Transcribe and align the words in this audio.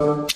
Thank 0.00 0.32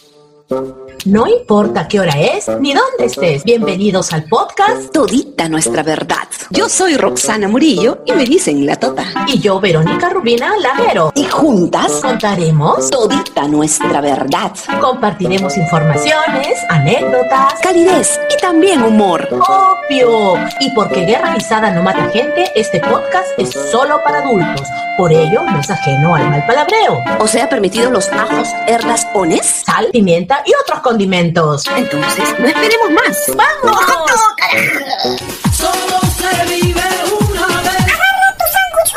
you. 0.50 0.83
No 1.04 1.26
importa 1.26 1.86
qué 1.86 2.00
hora 2.00 2.18
es 2.18 2.48
ni 2.60 2.72
dónde 2.72 3.04
estés. 3.04 3.44
Bienvenidos 3.44 4.12
al 4.14 4.24
podcast 4.24 4.90
Todita 4.90 5.50
nuestra 5.50 5.82
verdad. 5.82 6.26
Yo 6.48 6.66
soy 6.70 6.96
Roxana 6.96 7.46
Murillo 7.46 7.98
y 8.06 8.12
me 8.12 8.24
dicen 8.24 8.64
la 8.64 8.76
Tota. 8.76 9.04
y 9.26 9.38
yo, 9.38 9.60
Verónica 9.60 10.08
Rubina 10.08 10.54
Lajero. 10.62 11.12
Y 11.14 11.24
juntas, 11.24 11.92
Contaremos, 12.00 12.88
Todita 12.90 13.46
nuestra 13.48 14.00
verdad. 14.00 14.52
compartiremos 14.80 15.58
informaciones, 15.58 16.58
anécdotas, 16.70 17.54
Calidez 17.62 18.18
y 18.34 18.40
también 18.40 18.82
humor. 18.82 19.28
obvio. 19.30 20.36
Y 20.60 20.70
porque 20.74 21.04
Guerra 21.04 21.34
Rizada 21.34 21.70
no 21.70 21.82
mata 21.82 22.08
gente, 22.12 22.50
este 22.54 22.80
podcast 22.80 23.28
es 23.36 23.50
solo 23.70 24.00
para 24.02 24.20
adultos. 24.20 24.66
Por 24.96 25.12
ello, 25.12 25.42
no 25.42 25.60
es 25.60 25.68
ajeno 25.70 26.14
al 26.14 26.30
mal 26.30 26.46
palabreo. 26.46 26.98
O 27.18 27.26
sea, 27.26 27.48
permitido 27.48 27.90
los 27.90 28.08
ajos, 28.10 28.48
herdas, 28.66 29.06
ones. 29.12 29.64
Sal, 29.66 29.88
pimienta 29.92 30.42
y 30.46 30.52
otros 30.62 30.78
condimentos. 30.80 30.93
Entonces, 31.76 32.38
no 32.38 32.46
esperemos 32.46 32.90
más. 32.92 33.16
¡Vamos! 33.36 33.84
Solo 35.56 36.00
se 36.16 36.44
vive 36.46 36.82
una 37.20 37.46
vez. 37.62 37.80
Agarra 37.80 38.30
tu 38.38 38.44
sándwich 38.54 38.92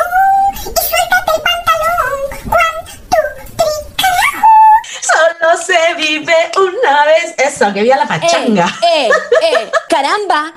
y 0.64 0.80
suéltate 0.88 1.32
el 1.34 1.42
pantalón. 1.42 2.18
One, 2.46 2.78
two, 3.10 3.26
three, 3.56 3.80
carajo. 3.96 4.52
Solo 5.02 5.48
se 5.64 5.94
vive 5.96 6.36
una 6.56 7.04
vez. 7.06 7.34
Eso, 7.38 7.72
que 7.72 7.82
viva 7.82 7.96
la 7.96 8.06
pachanga. 8.06 8.66
¡Eh, 8.82 9.08
eh! 9.42 9.70
¡Caramba! 9.88 10.52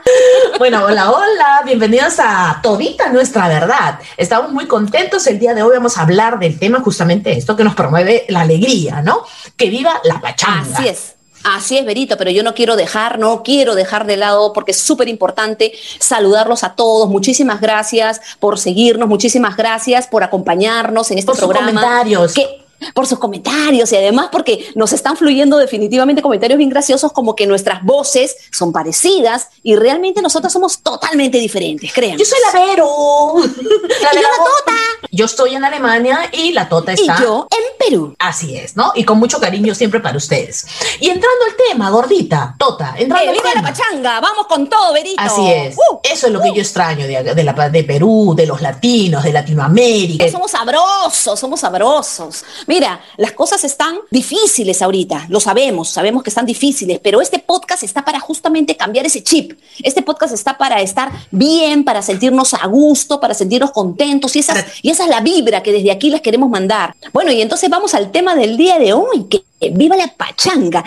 Bueno, 0.59 0.85
hola, 0.85 1.09
hola, 1.12 1.62
bienvenidos 1.65 2.20
a 2.20 2.59
Todita 2.62 3.09
Nuestra 3.09 3.48
Verdad. 3.48 3.99
Estamos 4.17 4.51
muy 4.51 4.67
contentos. 4.67 5.26
El 5.26 5.39
día 5.39 5.55
de 5.55 5.63
hoy 5.63 5.76
vamos 5.76 5.98
a 5.98 6.01
hablar 6.01 6.37
del 6.37 6.59
tema 6.59 6.81
justamente 6.81 7.31
esto 7.31 7.55
que 7.55 7.63
nos 7.63 7.73
promueve 7.73 8.26
la 8.29 8.41
alegría, 8.41 9.01
¿no? 9.01 9.26
Que 9.57 9.70
viva 9.70 9.99
la 10.03 10.21
pachanga. 10.21 10.77
Así 10.77 10.87
es. 10.87 11.15
Así 11.43 11.77
es, 11.77 11.85
Berito, 11.85 12.17
pero 12.17 12.29
yo 12.31 12.43
no 12.43 12.53
quiero 12.53 12.75
dejar, 12.75 13.17
no 13.17 13.41
quiero 13.43 13.75
dejar 13.75 14.05
de 14.05 14.17
lado 14.17 14.53
porque 14.53 14.71
es 14.71 14.77
súper 14.79 15.07
importante 15.07 15.73
saludarlos 15.99 16.63
a 16.63 16.75
todos. 16.75 17.09
Muchísimas 17.09 17.61
gracias 17.61 18.21
por 18.39 18.59
seguirnos, 18.59 19.07
muchísimas 19.09 19.57
gracias 19.57 20.07
por 20.07 20.23
acompañarnos 20.23 21.09
en 21.11 21.17
este 21.17 21.27
Por 21.27 21.35
sus 21.35 21.45
programa. 21.45 21.67
comentarios. 21.67 22.33
Que, 22.33 22.60
por 22.93 23.07
sus 23.07 23.20
comentarios 23.20 23.91
y 23.91 23.96
además 23.96 24.29
porque 24.32 24.71
nos 24.76 24.93
están 24.93 25.18
fluyendo 25.18 25.57
definitivamente 25.57 26.21
comentarios 26.21 26.57
bien 26.57 26.70
graciosos 26.70 27.12
como 27.12 27.35
que 27.35 27.48
nuestras 27.48 27.84
voces 27.84 28.35
son 28.51 28.71
parecidas 28.71 29.49
y 29.63 29.76
realmente 29.76 30.21
nosotros 30.21 30.51
somos 30.54 30.79
totalmente 30.82 31.38
diferentes, 31.38 31.91
crean. 31.93 32.18
Yo 32.18 32.26
soy 32.26 32.40
la 32.46 32.60
Vero. 32.65 33.35
La 33.38 33.41
Y 34.12 34.15
yo 34.15 34.21
la 34.21 34.29
Tota. 34.38 34.77
Yo 35.12 35.26
estoy 35.26 35.55
en 35.55 35.63
Alemania 35.65 36.29
y 36.32 36.51
la 36.54 36.70
Tota 36.70 36.91
Y 36.93 37.01
está. 37.01 37.21
yo 37.21 37.48
en 37.49 37.77
Perú. 37.77 38.15
Así 38.20 38.55
es, 38.55 38.76
¿no? 38.77 38.91
Y 38.95 39.04
con 39.04 39.18
mucho 39.20 39.40
cariño 39.40 39.73
siempre 39.76 39.99
para 39.99 40.18
ustedes. 40.18 40.66
Y 40.99 41.07
entrando 41.10 41.45
al 41.49 41.55
tema, 41.70 41.90
gordita, 41.90 42.55
Tota, 42.57 42.93
entrando 42.98 43.26
¡Eh, 43.26 43.29
al 43.29 43.34
viva 43.35 43.48
la 43.49 43.54
tema. 43.62 43.68
pachanga! 43.70 44.20
¡Vamos 44.20 44.48
con 44.48 44.70
todo, 44.70 44.93
Berito! 44.93 45.21
Así 45.21 45.48
es. 45.49 45.76
¡Uh! 45.76 45.99
Eso 46.04 46.27
es 46.27 46.34
lo 46.34 46.41
que 46.41 46.54
yo 46.54 46.62
extraño 46.62 47.07
de, 47.07 47.23
de, 47.35 47.43
la, 47.43 47.54
de 47.70 47.84
Perú, 47.84 48.34
de 48.35 48.45
los 48.45 48.62
latinos, 48.62 49.23
de 49.23 49.34
Latinoamérica. 49.34 50.29
Somos 50.29 50.51
sabrosos, 50.51 51.40
somos 51.40 51.60
sabrosos. 51.60 52.43
Mira, 52.71 53.01
las 53.17 53.33
cosas 53.33 53.65
están 53.65 53.97
difíciles 54.11 54.81
ahorita, 54.81 55.25
lo 55.27 55.41
sabemos, 55.41 55.89
sabemos 55.89 56.23
que 56.23 56.29
están 56.29 56.45
difíciles, 56.45 57.01
pero 57.03 57.19
este 57.19 57.39
podcast 57.39 57.83
está 57.83 58.05
para 58.05 58.17
justamente 58.21 58.77
cambiar 58.77 59.05
ese 59.05 59.21
chip. 59.21 59.59
Este 59.83 60.01
podcast 60.01 60.33
está 60.33 60.57
para 60.57 60.79
estar 60.79 61.11
bien, 61.31 61.83
para 61.83 62.01
sentirnos 62.01 62.53
a 62.53 62.65
gusto, 62.67 63.19
para 63.19 63.33
sentirnos 63.33 63.71
contentos 63.71 64.38
y, 64.38 64.39
esas, 64.39 64.63
y 64.81 64.89
esa 64.89 65.03
es 65.03 65.09
la 65.09 65.19
vibra 65.19 65.61
que 65.61 65.73
desde 65.73 65.91
aquí 65.91 66.09
les 66.09 66.22
queremos 66.22 66.49
mandar. 66.49 66.95
Bueno, 67.11 67.33
y 67.33 67.41
entonces 67.41 67.69
vamos 67.69 67.94
al 67.94 68.09
tema 68.09 68.35
del 68.35 68.55
día 68.55 68.79
de 68.79 68.94
hoy, 68.94 69.25
que 69.29 69.44
viva 69.69 69.97
la 69.97 70.07
pachanga. 70.07 70.83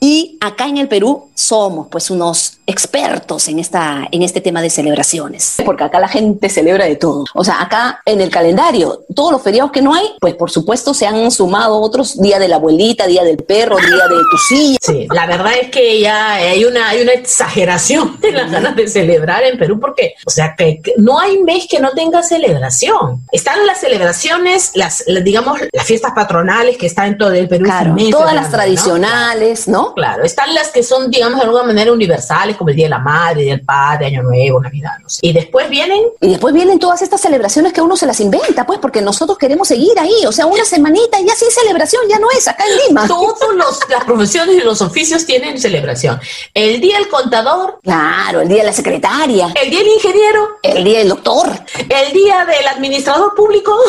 Y 0.00 0.38
acá 0.40 0.68
en 0.68 0.78
el 0.78 0.88
Perú 0.88 1.28
somos 1.34 1.88
pues 1.90 2.10
unos 2.10 2.59
expertos 2.70 3.48
en, 3.48 3.58
esta, 3.58 4.08
en 4.10 4.22
este 4.22 4.40
tema 4.40 4.62
de 4.62 4.70
celebraciones, 4.70 5.56
porque 5.64 5.84
acá 5.84 6.00
la 6.00 6.08
gente 6.08 6.48
celebra 6.48 6.84
de 6.86 6.96
todo. 6.96 7.24
O 7.34 7.44
sea, 7.44 7.60
acá 7.60 8.00
en 8.04 8.20
el 8.20 8.30
calendario, 8.30 9.04
todos 9.14 9.32
los 9.32 9.42
feriados 9.42 9.70
que 9.72 9.82
no 9.82 9.94
hay, 9.94 10.06
pues 10.20 10.34
por 10.34 10.50
supuesto 10.50 10.94
se 10.94 11.06
han 11.06 11.30
sumado 11.30 11.80
otros, 11.80 12.20
día 12.20 12.38
de 12.38 12.48
la 12.48 12.56
abuelita, 12.56 13.06
día 13.06 13.24
del 13.24 13.38
perro, 13.38 13.76
día 13.76 13.88
de 13.88 14.16
tu 14.30 14.38
silla. 14.48 14.78
Sí, 14.80 15.06
la 15.12 15.26
verdad 15.26 15.52
es 15.60 15.70
que 15.70 16.00
ya 16.00 16.34
hay 16.34 16.64
una, 16.64 16.88
hay 16.88 17.02
una 17.02 17.12
exageración 17.12 18.18
en 18.22 18.34
las 18.34 18.50
ganas 18.50 18.76
de 18.76 18.88
celebrar 18.88 19.42
en 19.44 19.58
Perú 19.58 19.78
porque, 19.80 20.14
o 20.26 20.30
sea, 20.30 20.54
que, 20.56 20.80
que 20.80 20.94
no 20.96 21.18
hay 21.18 21.42
mes 21.42 21.66
que 21.68 21.80
no 21.80 21.90
tenga 21.90 22.22
celebración. 22.22 23.24
Están 23.32 23.66
las 23.66 23.80
celebraciones, 23.80 24.72
las, 24.74 25.04
las, 25.06 25.24
digamos, 25.24 25.60
las 25.72 25.84
fiestas 25.84 26.12
patronales 26.14 26.76
que 26.76 26.86
están 26.86 27.06
en 27.06 27.18
todo 27.18 27.32
el 27.32 27.48
Perú. 27.48 27.64
Claro, 27.64 27.94
todas 28.10 28.34
¿no? 28.34 28.40
las 28.40 28.50
tradicionales, 28.50 29.68
¿no? 29.68 29.94
Claro, 29.94 30.24
están 30.24 30.54
las 30.54 30.68
que 30.68 30.82
son, 30.82 31.10
digamos, 31.10 31.40
de 31.40 31.46
alguna 31.46 31.64
manera 31.64 31.92
universales, 31.92 32.56
como 32.60 32.70
el 32.70 32.76
Día 32.76 32.86
de 32.86 32.90
la 32.90 32.98
Madre, 32.98 33.42
Día 33.42 33.56
del 33.56 33.64
Padre, 33.64 34.06
Año 34.06 34.22
Nuevo, 34.22 34.60
Navidad, 34.60 34.92
no 35.02 35.08
sé. 35.08 35.20
Y 35.22 35.32
después 35.32 35.68
vienen 35.70 36.02
Y 36.20 36.28
después 36.28 36.52
vienen 36.52 36.78
todas 36.78 37.00
estas 37.00 37.20
celebraciones 37.22 37.72
que 37.72 37.80
uno 37.80 37.96
se 37.96 38.06
las 38.06 38.20
inventa, 38.20 38.66
pues, 38.66 38.78
porque 38.78 39.00
nosotros 39.00 39.38
queremos 39.38 39.66
seguir 39.68 39.98
ahí. 39.98 40.26
O 40.26 40.32
sea, 40.32 40.44
una 40.46 40.64
semanita 40.64 41.18
y 41.18 41.26
ya 41.26 41.34
sin 41.34 41.50
celebración 41.50 42.02
ya 42.08 42.18
no 42.18 42.30
es 42.30 42.46
acá 42.46 42.64
en 42.66 42.88
Lima. 42.88 43.08
todas 43.08 43.80
las 43.88 44.04
profesiones 44.04 44.56
y 44.56 44.60
los 44.60 44.82
oficios 44.82 45.24
tienen 45.24 45.58
celebración. 45.58 46.20
El 46.52 46.80
Día 46.80 46.98
del 46.98 47.08
Contador, 47.08 47.80
Claro, 47.82 48.42
el 48.42 48.48
día 48.48 48.58
de 48.58 48.64
la 48.64 48.72
secretaria, 48.72 49.52
el 49.54 49.70
Día 49.70 49.78
del 49.78 49.88
Ingeniero, 49.88 50.48
el 50.62 50.84
día 50.84 50.98
del 50.98 51.08
doctor, 51.08 51.48
el 51.88 52.12
Día 52.12 52.44
del 52.44 52.68
Administrador 52.68 53.34
Público. 53.34 53.74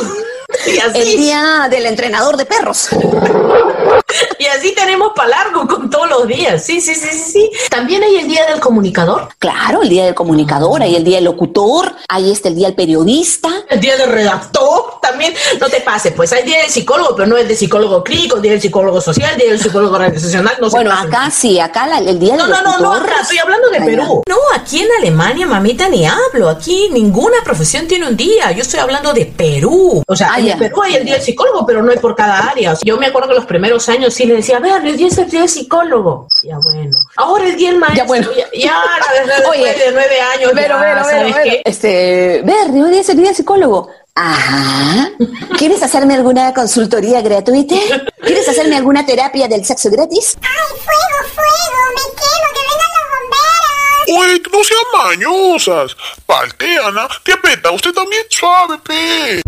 Y 0.68 0.78
así, 0.80 1.00
el 1.00 1.18
día 1.18 1.68
del 1.72 1.86
entrenador 1.86 2.36
de 2.36 2.46
perros. 2.46 2.90
y 4.40 4.46
así 4.46 4.74
tenemos 4.74 5.12
para 5.16 5.30
largo 5.30 5.68
con 5.68 5.90
todos 5.90 6.10
los 6.10 6.28
días. 6.28 6.64
Sí, 6.64 6.82
sí, 6.82 6.96
sí, 6.96 7.10
sí, 7.12 7.32
sí. 7.32 7.52
También 7.70 8.04
hay 8.04 8.18
el 8.18 8.28
Día 8.28 8.46
del 8.48 8.60
Comunicador, 8.60 9.30
Claro, 9.40 9.82
el 9.82 9.90
día 9.90 10.06
del 10.06 10.14
comunicador, 10.16 10.82
hay 10.82 10.96
el 10.96 11.04
día 11.04 11.16
del 11.18 11.26
locutor, 11.26 11.94
ahí 12.10 12.32
está 12.32 12.50
el 12.50 12.56
día 12.56 12.68
del 12.68 12.76
periodista. 12.76 13.50
el 13.70 13.80
Día 13.80 13.98
del 13.98 14.12
Redactor. 14.12 15.00
También, 15.02 15.34
no 15.60 15.68
te 15.68 15.82
pases, 15.82 16.14
pues 16.14 16.32
hay 16.32 16.44
Día 16.44 16.62
del 16.62 16.70
Psicólogo, 16.70 17.16
pero 17.16 17.28
no 17.28 17.38
es 17.38 17.48
de 17.48 17.56
psicólogo 17.56 18.04
clínico, 18.04 18.40
Día 18.40 18.52
del 18.52 18.62
Psicólogo 18.62 19.02
social, 19.02 19.36
Día 19.38 19.50
del 19.50 19.60
Psicólogo 19.60 19.96
organizacional. 19.96 20.56
No 20.62 20.70
Bueno, 20.70 20.92
pasen. 20.92 21.08
acá 21.14 21.32
sí, 21.32 21.60
acá 21.60 21.88
la- 21.88 21.98
el 22.00 22.20
día 22.20 22.36
No, 22.36 22.44
del 22.44 22.52
no, 22.54 22.62
no, 22.62 22.78
no, 22.80 22.94
locutor. 22.94 23.10
acá 23.12 23.22
estoy 23.22 23.38
hablando 23.40 23.70
de 23.70 23.78
Allá. 23.78 23.86
Perú. 23.86 24.24
No, 24.28 24.36
aquí 24.56 24.82
en 24.82 24.88
Alemania, 25.00 25.46
mamita, 25.48 25.90
ni 25.90 26.06
hablo. 26.06 26.50
Aquí 26.50 26.90
ninguna 26.92 27.38
profesión 27.44 27.88
tiene 27.88 28.08
un 28.08 28.16
día. 28.18 28.52
Yo 28.52 28.62
estoy 28.62 28.80
hablando 28.80 29.14
de 29.14 29.26
Perú. 29.26 30.04
O 30.08 30.16
sea, 30.16 30.30
Ah, 30.34 30.40
en 30.40 30.46
ya. 30.46 30.58
Perú 30.58 30.82
hay 30.84 30.96
el 30.96 31.06
día 31.06 31.16
del 31.16 31.24
psicólogo, 31.24 31.66
pero 31.66 31.82
no 31.84 31.92
hay 31.92 31.98
por 31.98 32.16
cada 32.16 32.38
área. 32.50 32.72
O 32.74 32.76
sea, 32.76 32.82
yo 32.86 32.98
me 32.98 33.08
acuerdo 33.08 33.28
que 33.30 33.36
los 33.36 33.46
primeros 33.46 33.88
años 33.90 34.01
sí 34.10 34.26
le 34.26 34.36
decía, 34.36 34.58
el 34.58 34.98
día 34.98 35.08
es 35.08 35.18
el 35.18 35.30
día 35.30 35.42
del 35.42 35.50
psicólogo. 35.50 36.28
Ya 36.44 36.58
bueno. 36.64 36.98
Ahora 37.18 37.46
el 37.46 37.58
día 37.58 37.70
del 37.70 37.80
maestro. 37.80 38.04
Ya 38.04 38.08
bueno. 38.08 38.28
Ya, 38.36 38.48
ya, 38.54 38.84
la 39.00 39.14
verdad, 39.14 39.44
Oye, 39.50 39.74
de 39.74 39.92
nueve 39.92 40.22
años. 40.22 40.52
Pero, 40.56 40.76
ya, 40.76 40.82
pero, 40.82 41.04
¿sabes 41.04 41.34
pero, 41.34 41.44
qué? 41.44 41.62
Este, 41.66 42.42
Berry, 42.44 42.82
hoy 42.82 42.92
día 42.92 43.02
es 43.02 43.10
el 43.10 43.18
día 43.18 43.34
psicólogo. 43.34 43.90
Ajá. 44.16 45.10
¿Quieres 45.58 45.82
hacerme 45.84 46.16
alguna 46.16 46.54
consultoría 46.54 47.22
gratuita? 47.22 47.76
¿Quieres 48.22 48.48
hacerme 48.48 48.76
alguna 48.76 49.06
terapia 49.06 49.48
del 49.48 49.64
sexo 49.66 49.90
gratis? 49.90 50.38
Ay, 50.42 50.78
fuego, 50.84 51.34
fuego, 51.34 51.82
me 51.96 52.04
quemo, 52.20 52.48
que 52.54 52.62
vengan 52.70 52.92
los 52.98 53.06
bomberos. 53.14 54.26
Oye, 54.26 54.42
que 54.42 54.50
no 54.50 54.64
sean 54.64 54.88
mañosas. 55.08 55.98
Palte, 56.26 56.78
Ana. 56.78 57.08
Tía 57.24 57.38
Peta, 57.42 57.72
usted 57.72 57.94
también 57.94 58.24
suave, 58.30 58.78
pe. 58.80 59.42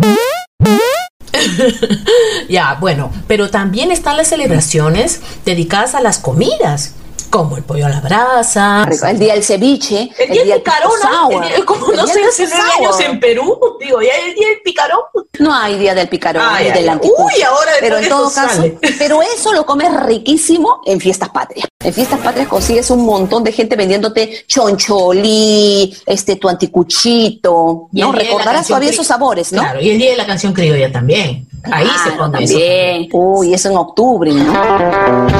Ya, 2.49 2.77
bueno, 2.79 3.11
pero 3.27 3.49
también 3.49 3.91
están 3.91 4.17
las 4.17 4.27
celebraciones 4.27 5.21
dedicadas 5.45 5.95
a 5.95 6.01
las 6.01 6.19
comidas, 6.19 6.93
como 7.33 7.57
el 7.57 7.63
pollo 7.63 7.87
a 7.87 7.89
la 7.89 7.99
brasa, 7.99 8.87
El 9.09 9.17
día 9.17 9.33
del 9.33 9.43
ceviche, 9.43 10.11
El 10.19 10.29
día 10.29 10.43
del 10.45 10.61
picarón, 10.61 10.91
como 11.65 11.87
no 11.87 12.05
del 12.05 12.25
hace 12.27 12.47
nueve 12.47 12.69
años 12.79 12.99
en 12.99 13.19
Perú, 13.19 13.59
digo, 13.79 13.99
ya 14.03 14.11
el 14.27 14.35
día 14.35 14.49
del 14.49 14.61
picarón. 14.63 14.99
No 15.39 15.51
hay 15.51 15.79
día 15.79 15.95
del 15.95 16.07
picarón 16.07 16.43
Ay, 16.47 16.65
ni 16.65 16.69
ay, 16.69 16.77
del 16.77 16.89
anticucho. 16.89 17.23
Uy, 17.23 17.41
ahora 17.41 17.71
Pero 17.79 17.97
en 17.97 18.07
todo 18.07 18.27
eso 18.27 18.35
caso, 18.35 18.55
sale. 18.57 18.77
pero 18.99 19.19
eso 19.23 19.51
lo 19.51 19.65
comes 19.65 19.91
riquísimo 20.03 20.81
en 20.85 20.99
fiestas 20.99 21.29
patrias. 21.29 21.65
En 21.79 21.91
fiestas 21.91 22.19
patrias 22.19 22.47
consigues 22.47 22.91
un 22.91 23.03
montón 23.03 23.43
de 23.43 23.51
gente 23.51 23.75
vendiéndote 23.75 24.45
choncholí, 24.47 25.97
este 26.05 26.35
tu 26.35 26.47
anticuchito, 26.47 27.87
Y 27.93 28.01
¿no? 28.01 28.11
Recordarás 28.11 28.67
todavía 28.67 28.91
esos 28.91 29.07
sabores, 29.07 29.51
¿no? 29.51 29.63
Claro, 29.63 29.81
y 29.81 29.89
el 29.89 29.97
día 29.97 30.11
de 30.11 30.17
la 30.17 30.27
canción 30.27 30.53
criolla 30.53 30.91
también. 30.91 31.47
Ahí 31.71 31.87
se 31.87 32.11
Claro, 32.11 32.17
come 32.17 32.43
eso. 32.43 32.53
también. 32.53 33.09
Uy, 33.11 33.53
eso 33.53 33.69
en 33.69 33.77
octubre, 33.77 34.31
¿no? 34.33 34.53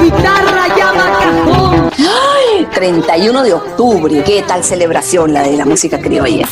Guitarra 0.02 0.68
llama 0.76 1.18
cajón. 1.18 1.83
Ay, 2.64 2.70
31 2.72 3.42
de 3.42 3.52
octubre. 3.52 4.22
¿Qué 4.24 4.42
tal 4.42 4.64
celebración 4.64 5.32
la 5.32 5.42
de 5.42 5.56
la 5.56 5.64
música 5.64 6.00
criolla? 6.00 6.48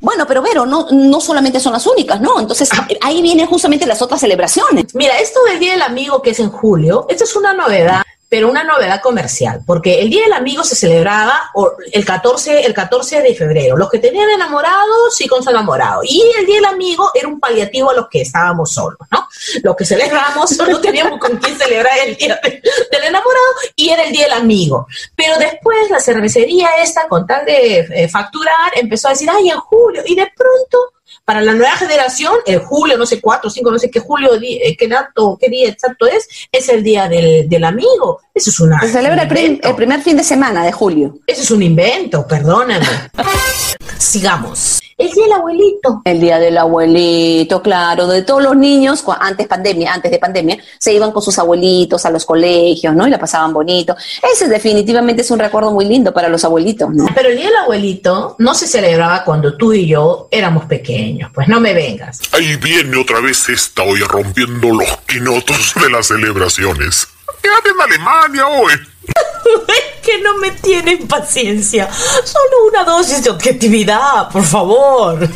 Bueno, 0.00 0.26
pero 0.26 0.42
Vero, 0.42 0.66
no, 0.66 0.88
no 0.90 1.20
solamente 1.20 1.58
son 1.60 1.72
las 1.72 1.86
únicas, 1.86 2.20
¿no? 2.20 2.38
Entonces 2.38 2.68
ahí 3.00 3.22
vienen 3.22 3.46
justamente 3.46 3.86
las 3.86 4.02
otras 4.02 4.20
celebraciones. 4.20 4.94
Mira, 4.94 5.18
esto 5.18 5.40
del 5.44 5.58
Día 5.58 5.72
del 5.72 5.82
Amigo 5.82 6.20
que 6.20 6.30
es 6.30 6.40
en 6.40 6.50
julio, 6.50 7.06
esto 7.08 7.24
es 7.24 7.34
una 7.36 7.54
novedad 7.54 8.02
pero 8.34 8.50
una 8.50 8.64
novedad 8.64 9.00
comercial, 9.00 9.60
porque 9.64 10.00
el 10.00 10.10
Día 10.10 10.24
del 10.24 10.32
Amigo 10.32 10.64
se 10.64 10.74
celebraba 10.74 11.52
el 11.92 12.04
14, 12.04 12.66
el 12.66 12.74
14 12.74 13.22
de 13.22 13.32
febrero. 13.32 13.76
Los 13.76 13.88
que 13.88 14.00
tenían 14.00 14.28
enamorados, 14.28 15.14
sí 15.14 15.28
con 15.28 15.40
su 15.40 15.50
enamorado. 15.50 16.00
Y 16.02 16.20
el 16.36 16.44
Día 16.44 16.56
del 16.56 16.64
Amigo 16.64 17.12
era 17.14 17.28
un 17.28 17.38
paliativo 17.38 17.90
a 17.90 17.94
los 17.94 18.08
que 18.08 18.22
estábamos 18.22 18.72
solos, 18.72 18.98
¿no? 19.12 19.28
Los 19.62 19.76
que 19.76 19.84
celebramos 19.84 20.50
solo 20.50 20.80
teníamos 20.82 21.20
con 21.20 21.36
quién 21.36 21.56
celebrar 21.56 21.96
el 22.08 22.16
Día 22.16 22.40
de- 22.42 22.60
del 22.90 23.04
enamorado 23.04 23.54
y 23.76 23.90
era 23.90 24.02
el 24.02 24.10
Día 24.10 24.24
del 24.24 24.32
Amigo. 24.32 24.88
Pero 25.14 25.38
después 25.38 25.88
la 25.90 26.00
cervecería 26.00 26.70
esta, 26.82 27.06
con 27.06 27.28
tal 27.28 27.46
de 27.46 27.86
eh, 27.88 28.08
facturar, 28.08 28.72
empezó 28.74 29.06
a 29.06 29.10
decir, 29.12 29.30
ay, 29.30 29.50
en 29.50 29.58
julio. 29.60 30.02
Y 30.04 30.16
de 30.16 30.26
pronto 30.36 30.92
para 31.24 31.40
la 31.40 31.52
nueva 31.54 31.76
generación, 31.76 32.34
el 32.46 32.58
julio, 32.60 32.96
no 32.96 33.06
sé, 33.06 33.20
cuatro, 33.20 33.50
cinco, 33.50 33.70
no 33.70 33.78
sé 33.78 33.90
qué 33.90 34.00
julio, 34.00 34.30
eh, 34.40 34.76
qué 34.76 34.88
dato, 34.88 35.36
qué 35.40 35.48
día 35.48 35.68
exacto 35.68 36.06
es, 36.06 36.28
es 36.50 36.68
el 36.68 36.82
día 36.82 37.08
del, 37.08 37.48
del 37.48 37.64
amigo. 37.64 38.20
Eso 38.34 38.50
es 38.50 38.60
una. 38.60 38.80
Se 38.80 38.88
celebra 38.88 39.22
el, 39.22 39.28
prim- 39.28 39.60
el 39.62 39.74
primer 39.74 40.02
fin 40.02 40.16
de 40.16 40.24
semana 40.24 40.64
de 40.64 40.72
julio. 40.72 41.18
Eso 41.26 41.42
es 41.42 41.50
un 41.50 41.62
invento, 41.62 42.26
perdóname. 42.26 42.86
Sigamos. 43.98 44.80
El 44.96 45.10
día 45.10 45.24
del 45.24 45.32
abuelito. 45.32 46.02
El 46.04 46.20
día 46.20 46.38
del 46.38 46.56
abuelito, 46.56 47.60
claro, 47.62 48.06
de 48.06 48.22
todos 48.22 48.42
los 48.42 48.56
niños, 48.56 49.04
antes 49.20 49.48
pandemia, 49.48 49.92
antes 49.92 50.10
de 50.10 50.18
pandemia, 50.18 50.58
se 50.78 50.92
iban 50.92 51.10
con 51.10 51.20
sus 51.20 51.36
abuelitos 51.38 52.06
a 52.06 52.10
los 52.10 52.24
colegios, 52.24 52.94
¿no? 52.94 53.06
Y 53.06 53.10
la 53.10 53.18
pasaban 53.18 53.52
bonito. 53.52 53.96
Ese 54.32 54.48
definitivamente 54.48 55.22
es 55.22 55.30
un 55.30 55.40
recuerdo 55.40 55.72
muy 55.72 55.86
lindo 55.86 56.12
para 56.12 56.28
los 56.28 56.44
abuelitos, 56.44 56.90
¿no? 56.94 57.06
Pero 57.14 57.28
el 57.28 57.36
día 57.36 57.46
del 57.46 57.56
abuelito 57.56 58.36
no 58.38 58.54
se 58.54 58.68
celebraba 58.68 59.24
cuando 59.24 59.56
tú 59.56 59.72
y 59.72 59.86
yo 59.86 60.28
éramos 60.30 60.66
pequeños. 60.66 61.30
Pues 61.34 61.48
no 61.48 61.58
me 61.58 61.74
vengas. 61.74 62.20
Ahí 62.32 62.56
viene 62.56 62.96
otra 62.96 63.20
vez 63.20 63.48
esta 63.48 63.82
hoy 63.82 64.00
rompiendo 64.00 64.68
los 64.68 64.96
quinotos 65.08 65.74
de 65.82 65.90
las 65.90 66.06
celebraciones. 66.06 67.08
Quédate 67.42 67.70
en 67.70 67.80
Alemania 67.80 68.46
hoy. 68.46 68.72
Que 70.04 70.20
no 70.20 70.36
me 70.38 70.50
tienen 70.50 71.06
paciencia. 71.08 71.88
Solo 71.92 72.68
una 72.70 72.84
dosis 72.84 73.24
de 73.24 73.30
objetividad, 73.30 74.28
por 74.30 74.42
favor. 74.44 75.28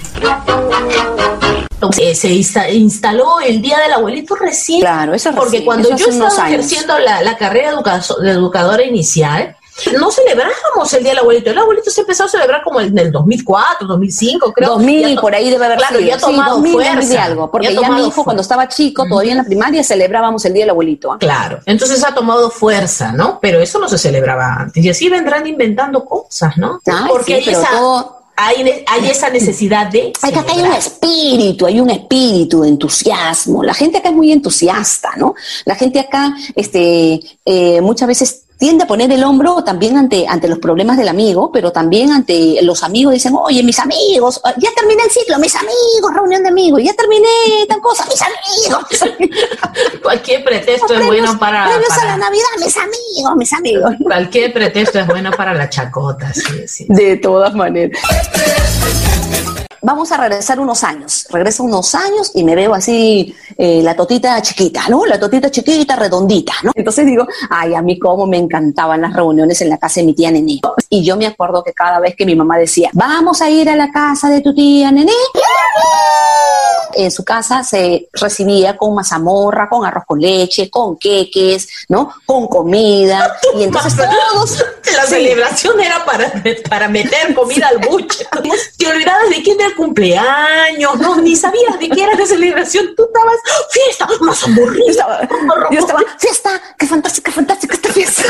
Se 1.93 2.29
insta- 2.29 2.69
instaló 2.71 3.41
el 3.41 3.63
Día 3.63 3.79
del 3.79 3.93
Abuelito 3.93 4.35
recién. 4.35 4.81
Claro, 4.81 5.15
eso 5.15 5.31
es 5.31 5.35
Porque 5.37 5.51
recién, 5.59 5.65
cuando 5.65 5.89
eso 5.91 5.97
yo 5.97 6.07
estaba 6.11 6.45
años. 6.45 6.49
ejerciendo 6.67 6.99
la, 6.99 7.23
la 7.23 7.37
carrera 7.37 7.71
educa- 7.71 8.03
de 8.21 8.31
educadora 8.31 8.83
inicial, 8.83 9.57
no 9.99 10.11
celebrábamos 10.11 10.93
el 10.95 11.03
Día 11.03 11.13
del 11.13 11.19
Abuelito. 11.21 11.51
El 11.51 11.59
abuelito 11.59 11.91
se 11.91 12.01
empezó 12.03 12.25
a 12.25 12.29
celebrar 12.29 12.63
como 12.63 12.81
en 12.81 12.97
el 12.99 13.11
2004, 13.13 13.87
2005, 13.87 14.53
creo. 14.53 14.71
2000, 14.71 15.01
Ya 15.09 15.15
to- 15.15 15.21
por 15.21 15.35
ahí 15.35 15.51
debe 15.51 15.65
haber 15.67 15.79
Claro, 15.79 15.97
sido. 15.99 16.09
ya 16.09 16.15
ha 16.17 16.19
Sí, 16.19 16.25
tomado 16.27 16.55
2000, 16.57 16.73
fuerza. 16.73 16.93
2000 16.95 17.09
de 17.11 17.19
algo, 17.19 17.51
porque 17.51 17.67
Ya 17.75 17.81
mi 17.81 17.87
hijo 18.01 18.11
fuerza. 18.11 18.23
cuando 18.25 18.43
estaba 18.43 18.69
chico, 18.69 19.05
todavía 19.09 19.33
en 19.33 19.39
la 19.39 19.45
primaria, 19.45 19.83
celebrábamos 19.85 20.45
el 20.45 20.53
Día 20.55 20.63
del 20.65 20.71
Abuelito. 20.71 21.17
Claro, 21.19 21.61
entonces 21.67 22.05
ha 22.05 22.15
tomado 22.15 22.51
fuerza, 22.51 23.13
¿no? 23.13 23.39
Pero 23.41 23.61
eso 23.61 23.79
no 23.79 23.89
se 23.89 23.99
celebraba 23.99 24.55
antes. 24.55 24.85
Y 24.85 24.89
así 24.91 25.09
vendrán 25.09 25.47
inventando 25.47 26.05
cosas, 26.05 26.57
¿no? 26.59 26.81
Ay, 26.87 27.09
Porque 27.09 27.43
sí, 27.43 27.51
esa, 27.51 27.69
todo- 27.71 28.17
hay, 28.37 28.85
hay 28.87 29.09
esa 29.11 29.31
necesidad 29.31 29.87
de. 29.89 30.13
Hay 30.23 30.33
que 30.33 30.39
acá 30.39 30.53
hay 30.53 30.63
un 30.63 30.73
espíritu, 30.73 31.67
hay 31.67 31.81
un 31.81 31.91
espíritu 31.91 32.63
de 32.63 32.69
entusiasmo. 32.69 33.65
La 33.65 33.75
gente 33.75 33.99
acá 33.99 34.11
es 34.11 34.15
muy 34.15 34.31
entusiasta, 34.33 35.11
¿no? 35.17 35.35
La 35.65 35.75
gente 35.75 35.99
acá, 36.01 36.35
este, 36.55 37.21
eh, 37.45 37.81
muchas 37.81 38.07
veces 38.09 38.43
tiende 38.59 38.85
a 38.85 38.87
poner 38.87 39.11
el 39.13 39.23
hombro 39.23 39.63
también 39.63 39.97
ante, 39.97 40.27
ante 40.27 40.49
los 40.49 40.59
problemas 40.59 40.97
del 40.97 41.09
amigo, 41.09 41.51
pero 41.53 41.71
también 41.71 42.11
ante 42.11 42.59
los 42.63 42.83
amigos 42.83 43.15
dicen, 43.15 43.35
oye, 43.37 43.63
mis 43.63 43.79
amigos, 43.79 44.41
ah, 44.45 44.53
ya 44.59 44.71
terminé 44.75 45.05
el 45.05 45.11
ciclo, 45.11 45.39
mis 45.39 45.55
amigos, 45.55 46.13
reunión 46.13 46.43
de 46.43 46.49
amigos, 46.49 46.83
ya 46.83 46.93
terminé 46.95 47.29
tal 47.69 47.81
cosa, 47.81 48.05
mis 48.07 48.21
amigos. 48.21 48.83
mis 48.91 49.03
amigos. 49.15 49.39
Cualquier 50.03 50.45
pretexto 50.45 50.93
es 50.95 51.07
bueno 51.07 51.39
para. 51.39 51.67
a 51.67 51.69
para- 51.89 52.05
la 52.05 52.17
Navidad, 52.17 52.45
mis 52.59 52.77
amigos, 52.77 53.37
mis 53.37 53.53
amigos. 53.53 53.93
Cualquier 54.03 54.53
pretexto 54.53 54.99
es 54.99 55.07
bueno 55.07 55.31
para 55.31 55.55
la 55.55 55.69
chacota, 55.71 56.33
sí, 56.35 56.67
sí. 56.67 56.87
De 56.89 57.17
todas 57.17 57.55
maneras. 57.55 57.99
Vamos 59.89 60.13
a 60.13 60.19
regresar 60.19 60.61
unos 60.61 60.85
años. 60.85 61.27
Regreso 61.31 61.65
unos 61.65 61.95
años 61.95 62.33
y 62.35 62.45
me 62.45 62.55
veo 62.55 62.75
así 62.75 63.35
eh, 63.57 63.81
la 63.83 63.97
totita 63.97 64.43
chiquita, 64.43 64.83
¿no? 64.91 65.07
La 65.07 65.19
totita 65.19 65.51
chiquita, 65.51 65.97
redondita, 65.97 66.53
¿no? 66.63 66.73
Entonces 66.75 67.07
digo, 67.07 67.27
ay, 67.49 67.75
a 67.75 67.81
mí 67.81 67.99
cómo 67.99 68.27
me 68.27 68.37
encantaban 68.37 69.01
las 69.01 69.15
reuniones 69.15 69.63
en 69.63 69.71
la 69.71 69.79
casa 69.79 70.01
de 70.01 70.07
mi 70.07 70.13
tía 70.15 70.31
Nené. 70.31 70.61
Y 70.91 71.03
yo 71.03 71.17
me 71.17 71.27
acuerdo 71.27 71.65
que 71.65 71.73
cada 71.73 72.01
vez 72.01 72.15
que 72.15 72.27
mi 72.27 72.37
mamá 72.37 72.59
decía, 72.59 72.91
vamos 72.93 73.41
a 73.41 73.49
ir 73.49 73.71
a 73.71 73.77
la 73.77 73.91
casa 73.91 74.29
de 74.29 74.43
tu 74.43 74.55
tía 74.55 74.93
Nené, 74.93 75.11
en 76.95 77.11
su 77.11 77.25
casa 77.25 77.63
se 77.65 78.09
recibía 78.13 78.77
con 78.77 78.95
mazamorra, 78.95 79.69
con 79.69 79.87
arroz 79.87 80.05
con 80.07 80.21
leche, 80.21 80.69
con 80.69 80.99
queques, 80.99 81.69
¿no? 81.89 82.13
Con 82.27 82.47
comida. 82.47 83.37
Y 83.57 83.63
entonces 83.63 83.95
todos... 84.33 84.65
La 84.97 85.05
Sí. 85.05 85.15
celebración 85.15 85.79
era 85.81 86.05
para, 86.05 86.33
para 86.69 86.89
meter 86.89 87.35
comida 87.35 87.69
al 87.69 87.79
buche. 87.79 88.27
Te 88.79 88.87
olvidabas 88.87 89.29
de 89.31 89.43
quién 89.43 89.61
era 89.61 89.71
cumpleaños, 89.79 90.99
no, 90.99 91.21
ni 91.21 91.37
sabías 91.37 91.79
de 91.79 91.89
qué 91.89 92.03
era 92.03 92.15
la 92.19 92.27
celebración. 92.27 92.95
Tú 92.97 93.05
estabas, 93.05 93.37
fiesta, 93.71 94.09
una 94.21 94.33
Yo 94.33 94.37
zamburrita. 94.37 94.91
estaba, 94.91 95.29
yo 95.71 95.79
estaba, 95.79 96.01
fiesta, 96.19 96.63
qué 96.77 96.87
fantástica, 96.87 97.31
fantástica 97.31 97.75
esta 97.75 97.93
fiesta. 97.93 98.23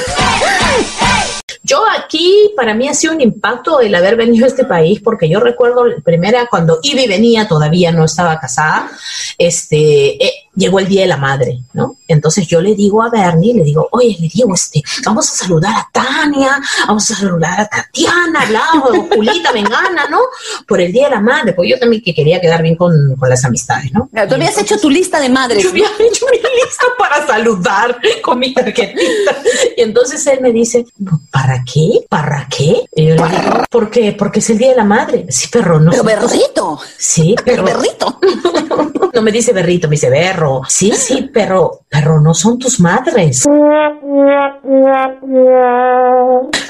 Yo 1.62 1.82
aquí, 1.98 2.52
para 2.54 2.74
mí 2.74 2.88
ha 2.88 2.94
sido 2.94 3.14
un 3.14 3.20
impacto 3.20 3.80
el 3.80 3.94
haber 3.94 4.16
venido 4.16 4.44
a 4.44 4.48
este 4.48 4.64
país, 4.64 5.00
porque 5.00 5.28
yo 5.28 5.40
recuerdo 5.40 5.86
la 5.86 5.96
primera, 6.00 6.46
cuando 6.46 6.78
Ivy 6.82 7.06
venía, 7.06 7.48
todavía 7.48 7.92
no 7.92 8.04
estaba 8.04 8.38
casada, 8.38 8.90
este, 9.38 10.22
eh, 10.22 10.32
llegó 10.58 10.78
el 10.80 10.88
Día 10.88 11.02
de 11.02 11.08
la 11.08 11.16
Madre, 11.16 11.60
¿no? 11.72 11.96
Entonces 12.08 12.46
yo 12.46 12.60
le 12.60 12.74
digo 12.74 13.02
a 13.02 13.10
Bernie, 13.10 13.54
le 13.54 13.62
digo, 13.62 13.88
oye, 13.92 14.16
le 14.18 14.28
digo, 14.28 14.54
este, 14.54 14.82
vamos 15.04 15.28
a 15.30 15.36
saludar 15.36 15.74
a 15.76 15.88
Tania, 15.92 16.58
vamos 16.86 17.10
a 17.10 17.14
saludar 17.14 17.60
a 17.60 17.68
Tatiana, 17.68 18.50
Lau, 18.50 19.08
Julita, 19.14 19.52
Mengana, 19.52 20.08
¿no? 20.08 20.20
Por 20.66 20.80
el 20.80 20.92
Día 20.92 21.04
de 21.04 21.14
la 21.16 21.20
Madre, 21.20 21.52
porque 21.52 21.70
yo 21.70 21.78
también 21.78 22.02
que 22.02 22.14
quería 22.14 22.40
quedar 22.40 22.62
bien 22.62 22.76
con, 22.76 22.92
con 23.16 23.28
las 23.28 23.44
amistades, 23.44 23.92
¿no? 23.92 24.08
Tú 24.28 24.34
habías 24.34 24.56
hecho 24.58 24.78
tu 24.78 24.88
lista 24.88 25.20
de 25.20 25.28
madres. 25.28 25.62
Yo 25.62 25.70
había 25.70 25.88
hecho 25.98 26.26
mi 26.30 26.38
lista 26.38 26.84
para 26.98 27.26
saludar 27.26 27.98
con 28.22 28.38
mi 28.38 28.54
tarjetita. 28.54 29.36
Y 29.76 29.82
entonces 29.82 30.26
él 30.26 30.40
me 30.40 30.52
dice, 30.52 30.86
¿para 31.30 31.62
qué? 31.64 32.06
¿Para 32.08 32.46
qué? 32.48 32.84
Y 32.96 33.06
yo 33.06 33.14
le 33.14 33.22
digo, 33.22 33.64
¿por 33.70 33.90
qué? 33.90 34.12
Porque 34.12 34.38
es 34.38 34.50
el 34.50 34.58
Día 34.58 34.70
de 34.70 34.76
la 34.76 34.84
Madre. 34.84 35.26
Sí, 35.28 35.48
perro, 35.48 35.78
no. 35.78 35.90
Pero 35.90 36.04
berrito, 36.04 36.80
Sí, 36.96 37.34
pero 37.44 37.58
pero 37.64 37.64
berrito. 37.64 38.20
no 39.14 39.22
me 39.22 39.32
dice 39.32 39.52
berrito, 39.52 39.88
me 39.88 39.92
dice 39.92 40.10
berro. 40.10 40.47
Sí, 40.68 40.92
sí, 40.92 41.30
pero, 41.32 41.80
pero 41.88 42.20
no 42.20 42.34
son 42.34 42.58
tus 42.58 42.80
madres. 42.80 43.44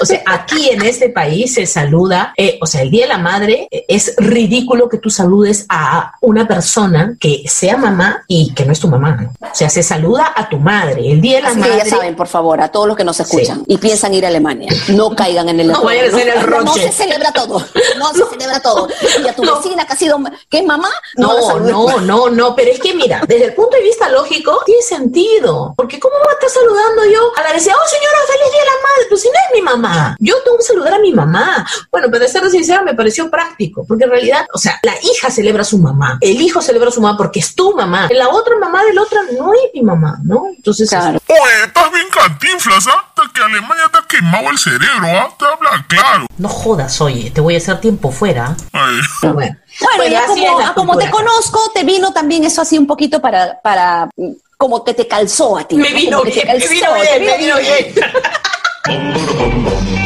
O 0.01 0.05
sea, 0.05 0.21
aquí 0.25 0.69
en 0.69 0.83
este 0.85 1.09
país 1.09 1.53
se 1.53 1.65
saluda, 1.65 2.33
eh, 2.37 2.57
o 2.61 2.65
sea, 2.65 2.81
el 2.81 2.91
Día 2.91 3.03
de 3.03 3.09
la 3.09 3.17
Madre 3.17 3.67
eh, 3.71 3.85
es 3.87 4.13
ridículo 4.17 4.87
que 4.89 4.97
tú 4.97 5.09
saludes 5.09 5.65
a 5.69 6.13
una 6.21 6.47
persona 6.47 7.15
que 7.19 7.43
sea 7.47 7.77
mamá 7.77 8.23
y 8.27 8.53
que 8.53 8.65
no 8.65 8.71
es 8.73 8.79
tu 8.79 8.87
mamá. 8.87 9.17
¿no? 9.39 9.47
O 9.51 9.55
sea, 9.55 9.69
se 9.69 9.83
saluda 9.83 10.33
a 10.35 10.47
tu 10.49 10.57
madre. 10.57 11.11
El 11.11 11.21
Día 11.21 11.37
de 11.37 11.41
la 11.43 11.49
Así 11.49 11.61
que 11.61 11.69
Madre. 11.69 11.83
ya 11.83 11.89
saben, 11.89 12.15
por 12.15 12.27
favor, 12.27 12.61
a 12.61 12.69
todos 12.69 12.87
los 12.87 12.95
que 12.97 13.03
nos 13.03 13.19
escuchan 13.19 13.57
Sí. 13.59 13.63
y 13.67 13.77
piensan 13.77 14.13
ir 14.13 14.25
a 14.25 14.29
Alemania, 14.29 14.71
no 14.89 15.15
caigan 15.15 15.49
en 15.49 15.59
el 15.59 15.67
No 15.67 15.83
vayan 15.83 16.05
a 16.05 16.07
hacer 16.09 16.27
el 16.29 16.49
No 16.65 16.73
se 16.73 16.91
celebra 16.91 17.31
todo, 17.31 17.59
no 17.97 18.13
se 18.13 18.23
celebra 18.29 18.59
todo. 18.61 18.87
Y 19.23 19.27
a 19.27 19.33
tu 19.35 19.43
No. 19.43 19.55
vecina 19.57 19.85
que 19.85 19.93
ha 19.93 19.95
sido, 19.95 20.19
que 20.49 20.59
es 20.59 20.65
mamá, 20.65 20.89
no, 21.15 21.59
No, 21.59 21.99
no, 22.01 22.29
no, 22.29 22.55
pero 22.55 22.71
es 22.71 22.79
que 22.79 22.93
mira, 22.93 23.21
desde 23.27 23.45
el 23.45 23.53
punto 23.53 23.75
de 23.77 23.83
vista 23.83 24.09
lógico, 24.09 24.61
tiene 24.65 24.81
sentido. 24.81 25.73
Porque 25.75 25.99
¿cómo 25.99 26.15
voy 26.23 26.29
a 26.29 26.33
estar 26.33 26.49
saludando 26.49 27.05
yo 27.05 27.19
a 27.35 27.41
la 27.43 27.53
vecina? 27.53 27.75
Oh, 27.75 27.89
señora, 27.89 28.17
feliz 28.27 28.51
día 28.51 28.61
de 28.61 28.65
la 28.65 28.71
madre. 28.71 29.05
Pues 29.09 29.21
si 29.21 29.27
no 29.27 29.33
es 29.33 29.55
mi 29.55 29.61
mamá. 29.61 29.88
Yo 30.19 30.35
tengo 30.43 30.57
que 30.57 30.63
saludar 30.63 30.93
a 30.93 30.99
mi 30.99 31.13
mamá. 31.13 31.65
Bueno, 31.91 32.07
pero 32.11 32.23
de 32.23 32.29
ser 32.29 32.49
sincera, 32.49 32.81
me 32.81 32.93
pareció 32.93 33.29
práctico. 33.29 33.85
Porque 33.87 34.05
en 34.05 34.11
realidad, 34.11 34.45
o 34.53 34.57
sea, 34.57 34.79
la 34.83 34.93
hija 35.01 35.29
celebra 35.29 35.61
a 35.61 35.65
su 35.65 35.77
mamá. 35.77 36.17
El 36.21 36.41
hijo 36.41 36.61
celebra 36.61 36.89
a 36.89 36.91
su 36.91 37.01
mamá 37.01 37.17
porque 37.17 37.39
es 37.39 37.55
tu 37.55 37.75
mamá. 37.75 38.07
La 38.11 38.29
otra 38.29 38.57
mamá 38.57 38.83
de 38.83 38.93
la 38.93 39.01
otra 39.01 39.21
no 39.37 39.53
es 39.53 39.71
mi 39.73 39.81
mamá, 39.81 40.17
¿no? 40.23 40.47
Entonces, 40.55 40.89
Claro. 40.89 41.19
Oye, 41.27 41.63
estás 41.65 41.91
bien 41.91 42.07
cantinflas, 42.09 42.87
¿ah? 42.87 43.05
Hasta 43.07 43.33
que 43.33 43.43
Alemania 43.43 43.85
te 43.91 43.97
ha 43.99 44.01
quemado 44.07 44.49
el 44.49 44.57
cerebro, 44.57 45.05
¿ah? 45.05 45.29
Te 45.37 45.45
habla 45.45 45.85
claro. 45.87 46.25
no 46.37 46.49
jodas, 46.49 46.99
oye, 47.01 47.31
te 47.31 47.41
voy 47.41 47.55
a 47.55 47.57
hacer 47.57 47.79
tiempo 47.79 48.11
fuera. 48.11 48.55
Ay. 48.73 48.99
Pero 49.21 49.33
bueno. 49.33 49.57
Bueno, 49.79 49.95
Pues 49.97 50.11
ya 50.11 50.25
como, 50.25 50.59
ah, 50.59 50.73
como 50.75 50.97
te 50.97 51.09
conozco, 51.09 51.71
te 51.73 51.83
vino 51.83 52.11
también 52.11 52.43
eso 52.43 52.61
así 52.61 52.77
un 52.77 52.87
poquito 52.87 53.21
para, 53.21 53.59
para, 53.61 54.09
como 54.57 54.83
que 54.83 54.93
te 54.93 55.07
calzó 55.07 55.57
a 55.57 55.63
ti. 55.63 55.75
Me 55.75 55.89
¿no? 55.89 55.95
vino 55.95 56.17
Como 56.19 56.31
que 56.31 56.41
te 56.41 56.45
bien, 56.45 56.59
me 56.59 57.37
vino 57.37 57.55
te 57.55 57.93
bien, 58.97 59.13
me 59.37 59.55
vino 59.55 59.81
bien. 59.81 59.98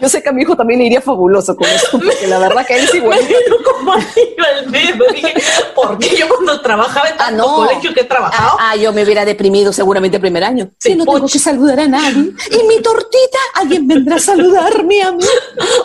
Yo 0.00 0.08
sé 0.08 0.22
que 0.22 0.28
a 0.28 0.32
mi 0.32 0.42
hijo 0.42 0.56
también 0.56 0.80
le 0.80 0.86
iría 0.86 1.00
fabuloso 1.00 1.54
con 1.56 1.68
eso, 1.68 1.86
porque 1.92 2.26
la 2.26 2.38
verdad 2.38 2.66
que 2.66 2.76
él 2.76 2.84
es 2.84 2.94
igual. 3.00 3.18
como 3.64 3.92
al 3.92 4.70
dedo. 4.70 5.04
Dije, 5.12 5.34
¿por 5.74 5.98
qué 5.98 6.16
yo 6.16 6.28
cuando 6.28 6.60
trabajaba 6.60 7.08
en 7.08 7.14
Ah, 7.14 7.18
tanto 7.28 7.46
no. 7.46 7.56
colegio 7.66 7.92
que 7.94 8.00
he 8.00 8.04
trabajado? 8.04 8.56
Ah, 8.58 8.70
ah, 8.72 8.76
yo 8.76 8.92
me 8.92 9.04
hubiera 9.04 9.24
deprimido 9.24 9.72
seguramente 9.72 10.16
el 10.16 10.20
primer 10.20 10.44
año. 10.44 10.70
Sí, 10.78 10.90
Sí, 10.90 10.96
no 10.96 11.04
tengo 11.04 11.26
que 11.26 11.38
saludar 11.38 11.80
a 11.80 11.86
nadie. 11.86 12.32
Y 12.50 12.66
mi 12.66 12.80
tortita, 12.82 13.38
alguien 13.54 13.86
vendrá 13.86 14.16
a 14.16 14.20
saludarme 14.20 15.02
a 15.02 15.12
mí. 15.12 15.24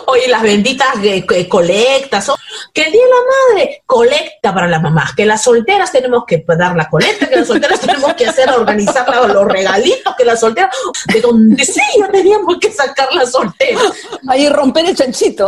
Oye, 0.06 0.28
las 0.28 0.42
benditas 0.42 0.88
eh, 1.02 1.24
eh, 1.30 1.48
colectas. 1.48 2.28
oh, 2.28 2.36
que 2.72 2.82
el 2.82 2.92
día 2.92 3.02
de 3.02 3.08
la 3.08 3.16
madre, 3.60 3.82
colecta 3.86 4.52
para 4.54 4.66
las 4.68 4.82
mamás. 4.82 5.14
Que 5.14 5.24
las 5.26 5.42
solteras 5.42 5.92
tenemos 5.92 6.24
que 6.26 6.44
dar 6.58 6.74
la 6.76 6.88
colecta, 6.88 7.28
que 7.28 7.36
las 7.36 7.46
solteras 7.46 7.80
tenemos 7.80 8.14
que 8.14 8.26
hacer, 8.26 8.50
organizar 8.50 9.06
los 9.28 9.46
regalitos, 9.46 10.14
que 10.16 10.24
las 10.24 10.40
solteras, 10.40 10.70
de 11.12 11.20
donde 11.20 11.64
sea 11.64 11.84
teníamos 12.10 12.56
que 12.60 12.72
sacar 12.72 13.12
las 13.12 13.32
solteras. 13.32 13.82
Ahí 14.28 14.48
romper 14.48 14.86
el 14.86 14.96
chanchito. 14.96 15.46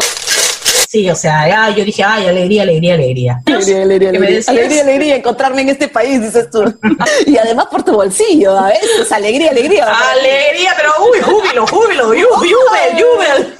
Sí, 0.88 1.10
o 1.10 1.14
sea, 1.14 1.46
ya, 1.46 1.76
yo 1.76 1.84
dije, 1.84 2.02
ay, 2.02 2.28
alegría, 2.28 2.62
alegría, 2.62 2.94
alegría. 2.94 3.42
Alegría, 3.44 3.82
alegría, 3.82 4.10
¿Qué 4.10 4.18
me 4.18 4.26
alegría, 4.26 4.50
alegría, 4.50 4.82
alegría, 4.82 5.16
encontrarme 5.16 5.60
en 5.60 5.68
este 5.68 5.88
país, 5.88 6.22
dices 6.22 6.50
tú. 6.50 6.64
Y 7.26 7.36
además 7.36 7.66
por 7.66 7.82
tu 7.82 7.92
bolsillo, 7.92 8.58
a 8.58 8.68
veces, 8.68 9.12
alegría, 9.12 9.50
alegría. 9.50 9.86
Alegría, 9.86 10.74
pero 10.76 10.92
uy, 11.04 11.20
júbilo, 11.20 11.66
júbilo, 11.66 12.04
jubel, 12.06 12.24
jubel. 13.02 13.54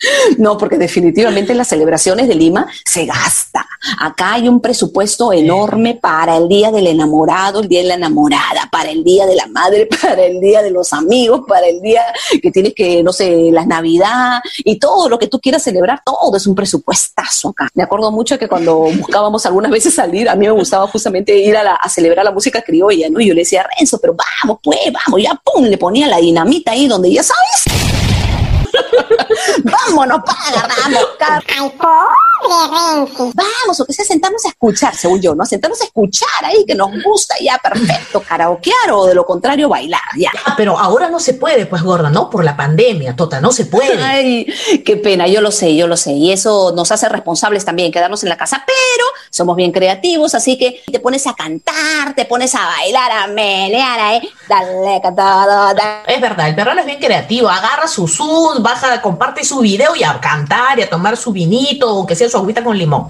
No, 0.38 0.56
porque 0.56 0.78
definitivamente 0.78 1.52
en 1.52 1.58
las 1.58 1.68
celebraciones 1.68 2.28
de 2.28 2.34
Lima 2.34 2.66
se 2.84 3.04
gasta. 3.06 3.66
Acá 4.00 4.34
hay 4.34 4.48
un 4.48 4.60
presupuesto 4.60 5.32
enorme 5.32 5.94
para 6.00 6.36
el 6.36 6.48
día 6.48 6.70
del 6.70 6.86
enamorado, 6.86 7.60
el 7.60 7.68
día 7.68 7.82
de 7.82 7.88
la 7.88 7.94
enamorada, 7.94 8.68
para 8.70 8.90
el 8.90 9.04
día 9.04 9.26
de 9.26 9.34
la 9.36 9.46
madre, 9.46 9.86
para 10.02 10.22
el 10.24 10.40
día 10.40 10.62
de 10.62 10.70
los 10.70 10.92
amigos, 10.92 11.42
para 11.46 11.66
el 11.66 11.80
día 11.80 12.02
que 12.42 12.50
tienes 12.50 12.74
que, 12.74 13.02
no 13.02 13.12
sé, 13.12 13.50
la 13.52 13.64
Navidad 13.66 14.40
y 14.58 14.78
todo 14.78 15.08
lo 15.08 15.18
que 15.18 15.26
tú 15.28 15.40
quieras 15.40 15.62
celebrar, 15.62 16.02
todo 16.04 16.36
es 16.36 16.46
un 16.46 16.54
presupuestazo 16.54 17.50
acá. 17.50 17.68
Me 17.74 17.82
acuerdo 17.82 18.10
mucho 18.10 18.38
que 18.38 18.48
cuando 18.48 18.78
buscábamos 18.98 19.44
algunas 19.46 19.70
veces 19.70 19.94
salir, 19.94 20.28
a 20.28 20.34
mí 20.34 20.46
me 20.46 20.52
gustaba 20.52 20.86
justamente 20.86 21.36
ir 21.36 21.56
a, 21.56 21.62
la- 21.62 21.74
a 21.74 21.88
celebrar 21.88 22.24
la 22.24 22.32
música 22.32 22.62
criolla, 22.62 23.08
¿no? 23.10 23.20
Y 23.20 23.28
yo 23.28 23.34
le 23.34 23.40
decía, 23.40 23.66
Renzo, 23.78 23.98
pero 24.00 24.14
vamos, 24.42 24.58
pues, 24.62 24.78
vamos, 25.06 25.22
ya, 25.22 25.34
pum, 25.44 25.64
le 25.64 25.78
ponía 25.78 26.06
la 26.06 26.18
dinamita 26.18 26.72
ahí 26.72 26.86
donde 26.86 27.12
ya 27.12 27.22
sabes. 27.22 27.79
Vámonos, 29.86 30.20
pa, 30.24 30.36
agarramos, 30.48 31.06
car- 31.18 31.42
Ay, 31.48 31.70
pobre 31.70 32.29
Renzi. 32.40 33.32
Vamos, 33.34 33.80
o 33.80 33.86
que 33.86 33.92
sea, 33.92 34.04
sentarnos 34.04 34.44
a 34.46 34.48
escuchar, 34.48 34.94
según 34.94 35.20
yo, 35.20 35.34
¿no? 35.34 35.44
Sentarnos 35.44 35.80
a 35.80 35.84
escuchar 35.84 36.44
ahí, 36.44 36.64
que 36.66 36.74
nos 36.74 36.90
gusta, 37.02 37.34
ya, 37.40 37.58
perfecto, 37.58 38.22
karaokear 38.22 38.92
o 38.92 39.06
de 39.06 39.14
lo 39.14 39.24
contrario, 39.24 39.68
bailar, 39.68 40.00
ya. 40.16 40.30
Ah, 40.44 40.54
pero 40.56 40.78
ahora 40.78 41.08
no 41.08 41.20
se 41.20 41.34
puede, 41.34 41.66
pues, 41.66 41.82
gorda, 41.82 42.10
¿no? 42.10 42.30
Por 42.30 42.44
la 42.44 42.56
pandemia, 42.56 43.14
Tota, 43.16 43.40
no 43.40 43.52
se 43.52 43.66
puede. 43.66 44.02
Ay, 44.02 44.46
qué 44.84 44.96
pena, 44.96 45.26
yo 45.26 45.40
lo 45.40 45.50
sé, 45.50 45.76
yo 45.76 45.86
lo 45.86 45.96
sé. 45.96 46.12
Y 46.12 46.32
eso 46.32 46.72
nos 46.74 46.90
hace 46.92 47.08
responsables 47.08 47.64
también, 47.64 47.92
quedarnos 47.92 48.22
en 48.22 48.28
la 48.28 48.36
casa, 48.36 48.64
pero 48.66 49.04
somos 49.30 49.56
bien 49.56 49.72
creativos, 49.72 50.34
así 50.34 50.56
que 50.56 50.82
te 50.90 51.00
pones 51.00 51.26
a 51.26 51.34
cantar, 51.34 52.14
te 52.14 52.24
pones 52.24 52.54
a 52.54 52.64
bailar, 52.66 53.10
a 53.12 53.26
menear, 53.26 54.14
¿eh? 54.14 54.28
Dale, 54.48 55.00
cantado, 55.02 55.74
dale. 55.74 55.82
Es 56.06 56.20
verdad, 56.20 56.48
el 56.48 56.54
peruano 56.54 56.80
es 56.80 56.86
bien 56.86 56.98
creativo, 56.98 57.48
agarra 57.48 57.86
su 57.86 58.08
Zoom, 58.08 58.62
baja, 58.62 59.00
comparte 59.02 59.44
su 59.44 59.58
video 59.60 59.94
y 59.94 60.02
a 60.02 60.18
cantar 60.20 60.78
y 60.78 60.82
a 60.82 60.90
tomar 60.90 61.16
su 61.16 61.32
vinito, 61.32 61.88
aunque 61.88 62.16
sea 62.16 62.29
su 62.30 62.38
agüita 62.38 62.62
con 62.62 62.76
limón. 62.76 63.08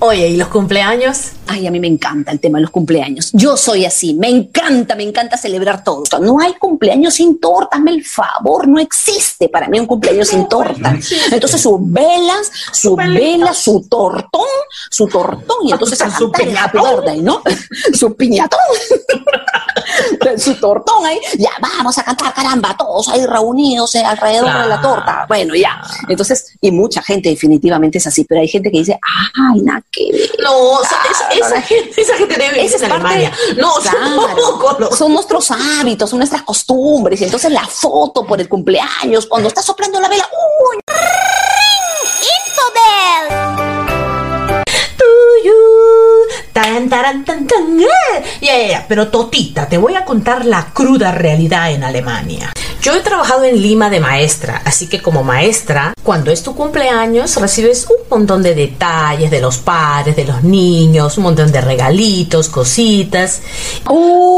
Oye, 0.00 0.28
¿y 0.28 0.36
los 0.36 0.46
cumpleaños? 0.48 1.32
Ay, 1.48 1.66
a 1.66 1.72
mí 1.72 1.80
me 1.80 1.88
encanta 1.88 2.30
el 2.30 2.38
tema 2.38 2.58
de 2.58 2.62
los 2.62 2.70
cumpleaños. 2.70 3.30
Yo 3.32 3.56
soy 3.56 3.84
así, 3.84 4.14
me 4.14 4.28
encanta, 4.28 4.94
me 4.94 5.02
encanta 5.02 5.36
celebrar 5.36 5.82
todo. 5.82 6.04
No 6.20 6.38
hay 6.40 6.54
cumpleaños 6.54 7.14
sin 7.14 7.40
torta, 7.40 7.78
hazme 7.78 7.90
el 7.90 8.04
favor, 8.04 8.68
no 8.68 8.78
existe 8.78 9.48
para 9.48 9.66
mí 9.68 9.80
un 9.80 9.86
cumpleaños 9.86 10.28
sin 10.28 10.48
torta. 10.48 10.96
Entonces 11.32 11.60
sus 11.60 11.78
velas, 11.80 12.52
su 12.72 12.94
vela, 12.94 13.52
su 13.54 13.88
tortón, 13.88 14.46
su 14.88 15.08
tortón, 15.08 15.56
y 15.64 15.72
entonces 15.72 16.00
a 16.02 16.10
Su 16.18 16.30
piñatón. 16.30 17.24
¿no? 17.24 17.42
su 17.92 18.14
piñatón, 18.14 18.60
su 20.36 20.54
tortón 20.60 21.06
ahí, 21.06 21.18
ya 21.38 21.50
vamos 21.60 21.98
a 21.98 22.04
cantar, 22.04 22.32
caramba, 22.34 22.76
todos 22.76 23.08
ahí 23.08 23.26
reunidos 23.26 23.94
eh, 23.94 24.04
alrededor 24.04 24.62
de 24.62 24.68
la 24.68 24.80
torta. 24.80 25.24
Bueno, 25.28 25.54
ya. 25.54 25.80
Entonces, 26.08 26.47
y 26.60 26.70
mucha 26.72 27.02
gente 27.02 27.28
definitivamente 27.28 27.98
es 27.98 28.06
así, 28.06 28.24
pero 28.24 28.40
hay 28.40 28.48
gente 28.48 28.70
que 28.70 28.78
dice, 28.78 28.98
ay, 29.34 29.60
nada 29.62 29.82
que 29.92 30.10
ver. 30.12 30.30
No, 30.42 30.70
o 30.72 30.84
sea, 30.84 30.98
esa, 31.10 31.46
esa 31.46 31.62
gente, 31.62 32.00
esa 32.00 32.16
gente 32.16 32.34
debe 32.36 32.54
vivir 32.54 32.74
es 32.74 32.82
en 32.82 32.90
Alemania. 32.92 33.32
No, 33.56 33.74
Claro. 33.74 33.98
tampoco, 34.26 34.76
no. 34.80 34.90
son 34.92 35.12
nuestros 35.12 35.50
hábitos, 35.50 36.10
son 36.10 36.18
nuestras 36.18 36.42
costumbres. 36.42 37.20
Y 37.20 37.24
entonces 37.24 37.52
la 37.52 37.66
foto 37.66 38.24
por 38.26 38.40
el 38.40 38.48
cumpleaños, 38.48 39.26
cuando 39.26 39.48
está 39.48 39.62
soplando 39.62 40.00
la 40.00 40.08
vela, 40.08 40.28
¡uy! 40.32 40.78
Tuyu, 44.98 45.54
tan, 46.52 46.88
taran, 46.88 47.24
tan, 47.24 47.46
tan, 47.46 47.80
eh. 47.80 47.86
Ya, 48.40 48.58
ya, 48.58 48.66
ya, 48.68 48.86
pero 48.88 49.08
Totita, 49.08 49.68
te 49.68 49.78
voy 49.78 49.94
a 49.94 50.04
contar 50.04 50.44
la 50.44 50.72
cruda 50.72 51.12
realidad 51.12 51.70
en 51.70 51.84
Alemania. 51.84 52.52
Yo 52.80 52.94
he 52.94 53.00
trabajado 53.00 53.44
en 53.44 53.60
Lima 53.60 53.90
de 53.90 53.98
maestra, 53.98 54.62
así 54.64 54.86
que 54.86 55.02
como 55.02 55.24
maestra, 55.24 55.94
cuando 56.04 56.30
es 56.30 56.44
tu 56.44 56.54
cumpleaños, 56.54 57.36
recibes 57.36 57.86
un 57.90 58.08
montón 58.08 58.42
de 58.42 58.54
detalles 58.54 59.30
de 59.32 59.40
los 59.40 59.58
padres, 59.58 60.14
de 60.14 60.24
los 60.24 60.44
niños, 60.44 61.18
un 61.18 61.24
montón 61.24 61.50
de 61.50 61.60
regalitos, 61.60 62.48
cositas. 62.48 63.42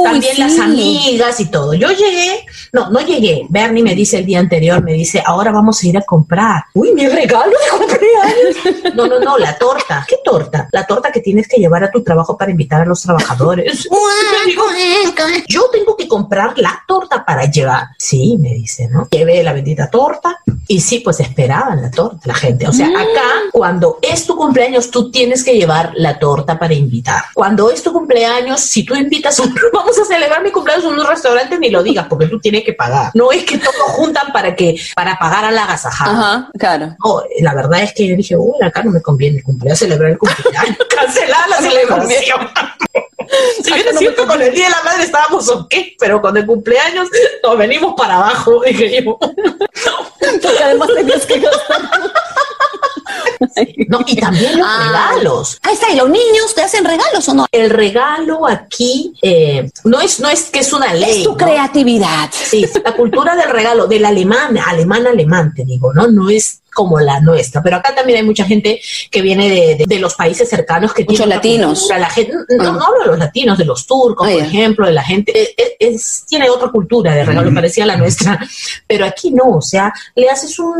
También 0.05 0.35
sí. 0.35 0.41
las 0.41 0.59
amigas 0.59 1.39
y 1.39 1.51
todo. 1.51 1.75
Yo 1.75 1.91
llegué, 1.91 2.47
no, 2.73 2.91
no 2.91 3.01
llegué. 3.01 3.47
Bernie 3.51 3.83
me 3.83 3.95
dice 3.95 4.19
el 4.19 4.27
día 4.27 4.39
anterior, 4.39 4.83
me 4.83 4.95
dice, 4.95 5.23
ahora 5.25 5.53
vamos 5.53 5.83
a 5.83 5.87
ir 5.87 5.99
a 5.99 6.03
comprar. 6.03 6.65
Uy, 6.75 6.93
mi 6.95 7.07
regalo 7.09 7.51
de 7.51 7.79
cumpleaños. 7.79 8.95
No, 8.95 9.07
no, 9.07 9.21
no, 9.21 9.39
la 9.39 9.57
torta. 9.59 10.05
¿Qué 10.09 10.17
torta? 10.25 10.69
La 10.73 10.87
torta 10.87 11.13
que 11.13 11.21
tienes 11.21 11.47
que 11.47 11.59
llevar 11.59 11.85
a 11.85 11.91
tu 11.91 12.03
trabajo 12.03 12.37
para 12.37 12.51
invitar 12.51 12.81
a 12.81 12.87
los 12.87 13.03
trabajadores. 13.03 13.87
Yo 15.47 15.69
tengo 15.71 15.97
que 15.97 16.09
comprar 16.09 16.59
la 16.59 16.83
torta 16.87 17.25
para 17.25 17.45
llevar. 17.45 17.89
Sí, 17.99 18.30
me 18.39 18.51
dice, 18.55 18.89
¿no? 18.89 19.09
Llevé 19.11 19.43
la 19.43 19.53
bendita 19.53 19.89
torta 19.91 20.39
y 20.67 20.81
sí, 20.81 21.01
pues 21.01 21.21
esperaban 21.21 21.83
la 21.83 21.91
torta 21.91 22.19
la 22.25 22.35
gente. 22.35 22.67
O 22.69 22.73
sea, 22.73 22.87
acá, 22.89 23.29
cuando 23.53 23.99
es 24.03 24.27
tu 24.27 24.37
cumpleaños, 24.37 24.91
tú 24.91 25.11
tienes 25.11 25.43
que 25.45 25.55
llevar 25.55 25.93
la 25.95 26.19
torta 26.19 26.59
para 26.59 26.75
invitar. 26.75 27.23
Cuando 27.35 27.71
es 27.71 27.83
tu 27.83 27.93
cumpleaños, 27.93 28.61
si 28.61 28.85
tú 28.85 28.95
invitas, 28.95 29.39
un- 29.41 29.55
vamos 29.73 29.99
a 29.99 30.05
celebrar 30.05 30.43
mi 30.43 30.51
cumpleaños 30.51 30.85
en 30.87 30.99
un 30.99 31.07
restaurante, 31.07 31.59
ni 31.59 31.71
lo 31.71 31.83
digas, 31.83 32.07
porque 32.09 32.27
tú 32.27 32.39
tienes 32.41 32.65
que 32.65 32.73
pagar. 32.75 33.11
No 33.15 33.33
es 33.33 33.45
que 33.45 33.59
todos 33.59 33.75
juntan 33.97 34.33
para 34.33 34.55
que, 34.55 34.77
para 34.95 35.19
pagar 35.19 35.45
a 35.45 35.51
la 35.51 35.65
agasajada. 35.65 36.13
Ajá, 36.13 36.51
claro. 36.59 36.97
No, 37.05 37.23
la 37.41 37.55
verdad 37.55 37.83
es 37.83 37.93
que 37.93 38.07
yo 38.07 38.17
dije, 38.17 38.37
uy, 38.37 38.55
acá 38.63 38.83
no 38.83 38.91
me 38.91 39.01
conviene 39.03 39.39
el 39.39 39.45
cumpleaños, 39.45 39.79
celebrar 39.79 40.11
el 40.13 40.19
cumpleaños, 40.19 40.77
cancelar 40.97 41.49
la 41.49 41.57
celebración. 41.59 42.41
Si 43.65 43.73
hubiera 43.73 43.93
sido 43.97 44.15
que 44.15 44.27
con 44.27 44.41
el 44.43 44.55
Día 44.55 44.65
de 44.67 44.71
la 44.71 44.83
Madre 44.83 45.05
estábamos 45.05 45.49
ok, 45.49 45.75
pero 45.99 46.21
con 46.21 46.37
el 46.37 46.47
cumpleaños 46.47 47.09
nos 47.43 47.59
venimos 47.59 47.95
para 47.97 48.17
abajo, 48.17 48.63
dije 48.67 49.03
yo. 49.05 49.19
Porque 50.43 50.65
además 50.65 50.89
tenías 50.95 51.27
que 51.27 51.41
gastar. 51.41 51.81
No, 53.89 54.01
y 54.07 54.17
también 54.17 54.59
los 54.59 54.67
Ah. 54.69 55.11
regalos. 55.13 55.59
Ahí 55.63 55.75
está, 55.75 55.91
¿y 55.91 55.97
los 55.97 56.09
niños 56.09 56.55
te 56.55 56.63
hacen 56.63 56.85
regalos 56.85 57.29
o 57.29 57.35
no? 57.35 57.47
El 57.51 57.71
regalo 57.71 58.47
aquí 58.47 59.15
eh, 59.23 59.69
no, 59.85 60.01
es, 60.01 60.21
no 60.21 60.29
es 60.29 60.45
que 60.51 60.61
es 60.61 60.73
una 60.73 60.93
ley. 60.93 61.19
Es 61.19 61.25
tu 61.25 61.31
¿no? 61.33 61.37
creatividad. 61.37 62.31
Sí, 62.33 62.67
la 62.85 62.93
cultura 62.95 63.35
del 63.37 63.51
regalo, 63.51 63.87
del 63.87 64.05
alemán, 64.05 64.59
alemán, 64.59 65.07
alemán, 65.07 65.53
te 65.55 65.65
digo, 65.65 65.93
¿no? 65.95 66.07
No 66.09 66.29
es 66.31 66.61
como 66.75 67.01
la 67.01 67.21
nuestra, 67.21 67.63
pero 67.63 67.77
acá 67.77 67.95
también 67.95 68.19
hay 68.19 68.25
mucha 68.25 68.45
gente 68.45 68.81
que 69.11 69.23
viene 69.23 69.49
de, 69.49 69.75
de- 69.77 69.85
de 69.87 69.99
los 69.99 70.15
países 70.15 70.49
cercanos 70.49 70.93
que 70.95 71.05
Muchos 71.05 71.27
latinos. 71.27 71.79
cultura, 71.81 71.99
La 71.99 72.11
gente, 72.11 72.33
no, 72.33 72.69
Ah. 72.69 72.73
no 72.73 72.85
hablo 72.85 73.01
de 73.01 73.07
los 73.09 73.19
latinos, 73.19 73.59
de 73.59 73.65
los 73.65 73.87
turcos, 73.87 74.29
Ah, 74.29 74.33
por 74.33 74.43
ejemplo, 74.43 74.87
de 74.87 74.93
la 74.93 75.03
gente, 75.03 75.33
eh, 75.57 75.77
es- 75.79 76.25
tiene 76.29 76.49
otra 76.49 76.69
cultura 76.69 77.15
de 77.15 77.25
regalo, 77.25 77.53
parecía 77.55 77.85
la 77.87 77.97
nuestra, 77.97 78.39
pero 78.87 79.05
aquí 79.05 79.31
no, 79.31 79.57
o 79.57 79.63
sea, 79.63 79.93
le 80.15 80.29
haces 80.31 80.59
un, 80.59 80.77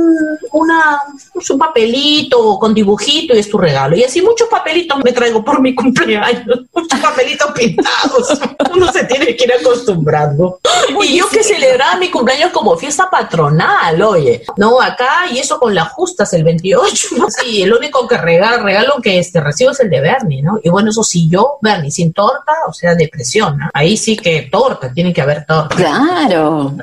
una, 0.53 0.99
pues, 1.33 1.49
un 1.51 1.59
papelito 1.59 2.59
con 2.59 2.73
dibujito 2.75 3.35
y 3.35 3.39
es 3.39 3.49
tu 3.49 3.59
regalo, 3.59 3.97
y 3.97 4.05
así 4.05 4.23
muchos 4.23 4.49
papelitos 4.49 4.99
me 5.05 5.13
traigo 5.13 5.45
por 5.45 5.61
mi 5.61 5.75
cumpleaños, 5.75 6.61
muchos 6.75 7.01
papelitos 7.01 7.51
pintados, 7.53 8.39
uno 8.75 8.93
se 8.93 9.05
tiene 9.05 9.35
que 9.37 9.45
ir 9.45 9.53
acostumbrando. 9.55 10.61
Y 11.03 11.19
yo 11.19 11.29
que 11.29 11.43
celebraba 11.43 11.97
mi 11.97 12.11
cumpleaños 12.11 12.51
como 12.53 12.77
fiesta 12.77 13.09
patronal, 13.11 14.01
oye. 14.03 14.43
No, 14.57 14.81
acá 14.81 15.27
y 15.33 15.39
eso 15.39 15.59
con 15.59 15.75
las 15.81 15.93
justas 15.93 16.33
el 16.33 16.45
28. 16.45 17.09
¿no? 17.19 17.27
Sí, 17.31 17.63
el 17.63 17.73
único 17.73 18.07
que 18.07 18.17
regalo, 18.17 18.63
regalo 18.63 18.95
que 19.03 19.19
este 19.19 19.41
recibo 19.41 19.71
es 19.71 19.81
el 19.81 19.91
de 19.91 20.01
Bernie, 20.01 20.43
¿no? 20.43 20.59
Y 20.63 20.69
bueno, 20.69 20.91
eso 20.91 21.03
sí, 21.03 21.29
yo, 21.29 21.59
Bernie, 21.61 21.91
sin 21.91 22.13
torta, 22.13 22.53
o 22.69 22.73
sea, 22.73 22.95
depresión, 22.95 23.59
¿no? 23.59 23.71
Ahí 23.73 23.97
sí 23.97 24.17
que 24.17 24.49
torta, 24.51 24.93
tiene 24.93 25.13
que 25.13 25.23
haber 25.23 25.47
torta. 25.47 25.75
Claro. 25.75 26.77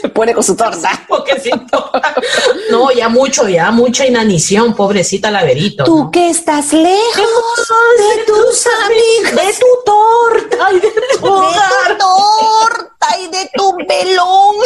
Se 0.00 0.08
pone 0.08 0.34
con 0.34 0.42
su 0.42 0.56
torta. 0.56 0.90
Porque 1.08 1.38
sin 1.40 1.66
torta. 1.66 2.14
No, 2.70 2.90
ya 2.90 3.08
mucho, 3.08 3.48
ya 3.48 3.70
mucha 3.70 4.06
inanición, 4.06 4.74
pobrecita 4.74 5.30
Laverito. 5.30 5.84
Tú 5.84 6.04
¿no? 6.04 6.10
que 6.10 6.30
estás 6.30 6.72
lejos 6.72 7.68
de 7.98 8.24
tus 8.26 8.66
amigos, 8.84 9.46
de 9.46 9.52
tu 9.60 9.66
torta 9.84 10.72
y 10.72 10.80
de 10.80 10.90
tu 10.90 11.24
de 11.24 11.30
hogar. 11.30 11.98
tu 11.98 12.04
torta 12.04 13.08
y 13.20 13.28
de 13.28 13.50
tu 13.54 13.76
velón. 13.86 14.56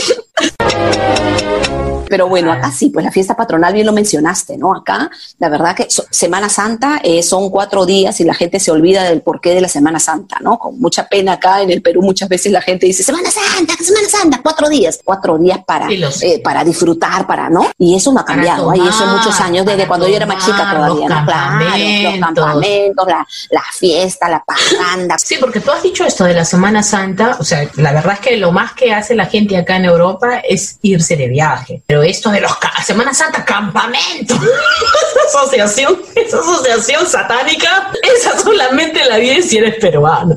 Pero 2.08 2.28
bueno, 2.28 2.52
acá 2.52 2.70
sí, 2.70 2.90
pues 2.90 3.04
la 3.04 3.10
fiesta 3.10 3.36
patronal 3.36 3.72
bien 3.74 3.86
lo 3.86 3.92
mencionaste, 3.92 4.56
¿no? 4.56 4.74
Acá, 4.74 5.10
la 5.38 5.48
verdad 5.48 5.74
que 5.74 5.86
so- 5.90 6.04
Semana 6.10 6.48
Santa 6.48 7.00
eh, 7.02 7.22
son 7.22 7.50
cuatro 7.50 7.84
días 7.86 8.20
y 8.20 8.24
la 8.24 8.34
gente 8.34 8.60
se 8.60 8.70
olvida 8.70 9.04
del 9.04 9.22
porqué 9.22 9.54
de 9.54 9.60
la 9.60 9.68
Semana 9.68 9.98
Santa, 9.98 10.38
¿no? 10.40 10.58
Con 10.58 10.78
mucha 10.80 11.08
pena 11.08 11.32
acá 11.32 11.62
en 11.62 11.70
el 11.70 11.82
Perú 11.82 12.02
muchas 12.02 12.28
veces 12.28 12.52
la 12.52 12.60
gente 12.62 12.86
dice, 12.86 13.02
Semana 13.02 13.28
Santa, 13.30 13.74
Semana 13.82 14.08
Santa, 14.08 14.40
cuatro 14.42 14.68
días, 14.68 15.00
cuatro 15.04 15.38
días 15.38 15.60
para, 15.66 15.88
Sí, 15.88 16.02
eh, 16.22 16.40
para 16.42 16.64
disfrutar, 16.64 17.26
para, 17.26 17.48
¿no? 17.50 17.70
Y 17.78 17.96
eso 17.96 18.12
no 18.12 18.20
ha 18.20 18.24
cambiado, 18.24 18.70
hay 18.70 18.80
eso 18.80 18.88
en 18.88 18.98
tomar, 18.98 19.16
muchos 19.16 19.40
años, 19.40 19.66
desde 19.66 19.86
cuando 19.86 20.08
yo 20.08 20.16
era 20.16 20.26
más 20.26 20.44
chica 20.44 20.58
tomar, 20.58 20.76
todavía, 20.76 21.08
los 21.08 21.18
¿no? 21.18 21.24
Claro, 21.26 21.58
los 21.58 21.60
campamentos. 21.60 22.20
campamentos, 22.20 23.06
la, 23.06 23.26
la 23.50 23.62
fiesta, 23.72 24.28
la 24.28 24.44
parranda. 24.44 25.16
Sí, 25.18 25.36
porque 25.40 25.60
tú 25.60 25.70
has 25.70 25.82
dicho 25.82 26.04
esto 26.04 26.24
de 26.24 26.34
la 26.34 26.44
Semana 26.44 26.82
Santa, 26.82 27.36
o 27.38 27.44
sea, 27.44 27.68
la 27.76 27.92
verdad 27.92 28.14
es 28.14 28.20
que 28.20 28.36
lo 28.36 28.52
más 28.52 28.72
que 28.74 28.92
hace 28.92 29.14
la 29.14 29.26
gente 29.26 29.56
acá 29.56 29.76
en 29.76 29.84
Europa 29.86 30.38
es 30.38 30.78
irse 30.82 31.16
de 31.16 31.28
viaje. 31.28 31.82
Pero 31.86 31.95
esto 32.02 32.30
de 32.30 32.40
los 32.40 32.52
Semana 32.84 33.12
Santa, 33.12 33.44
campamento, 33.44 34.34
esa 35.28 35.40
asociación, 35.40 36.00
esa 36.14 36.38
asociación 36.38 37.06
satánica, 37.06 37.90
esa 38.02 38.38
solamente 38.38 39.04
la 39.04 39.18
vive 39.18 39.42
si 39.42 39.58
eres 39.58 39.76
peruano. 39.76 40.36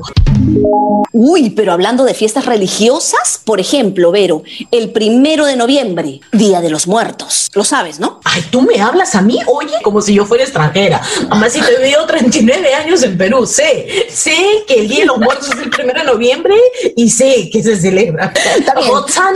Uy, 1.12 1.50
pero 1.50 1.72
hablando 1.72 2.04
de 2.04 2.14
fiestas 2.14 2.46
religiosas, 2.46 3.40
por 3.44 3.60
ejemplo, 3.60 4.10
Vero, 4.10 4.42
el 4.70 4.90
primero 4.90 5.44
de 5.44 5.56
noviembre, 5.56 6.20
Día 6.32 6.60
de 6.60 6.70
los 6.70 6.86
Muertos. 6.86 7.48
Lo 7.54 7.64
sabes, 7.64 7.98
¿no? 7.98 8.20
Ay, 8.24 8.44
tú 8.50 8.62
me 8.62 8.80
hablas 8.80 9.14
a 9.14 9.22
mí, 9.22 9.38
oye, 9.46 9.74
como 9.82 10.00
si 10.00 10.14
yo 10.14 10.24
fuera 10.24 10.44
extranjera. 10.44 11.02
Si 11.50 11.60
te 11.60 11.76
vivido 11.78 12.06
39 12.06 12.74
años 12.74 13.02
en 13.02 13.18
Perú, 13.18 13.44
sé, 13.44 14.06
sé 14.08 14.64
que 14.68 14.80
el 14.80 14.88
Día 14.88 15.00
de 15.00 15.06
los 15.06 15.18
Muertos 15.18 15.48
es 15.48 15.58
el 15.58 15.70
primero 15.70 16.00
de 16.00 16.06
noviembre 16.06 16.54
y 16.96 17.10
sé 17.10 17.50
que 17.50 17.62
se 17.62 17.76
celebra. 17.76 18.32
Está 18.56 18.74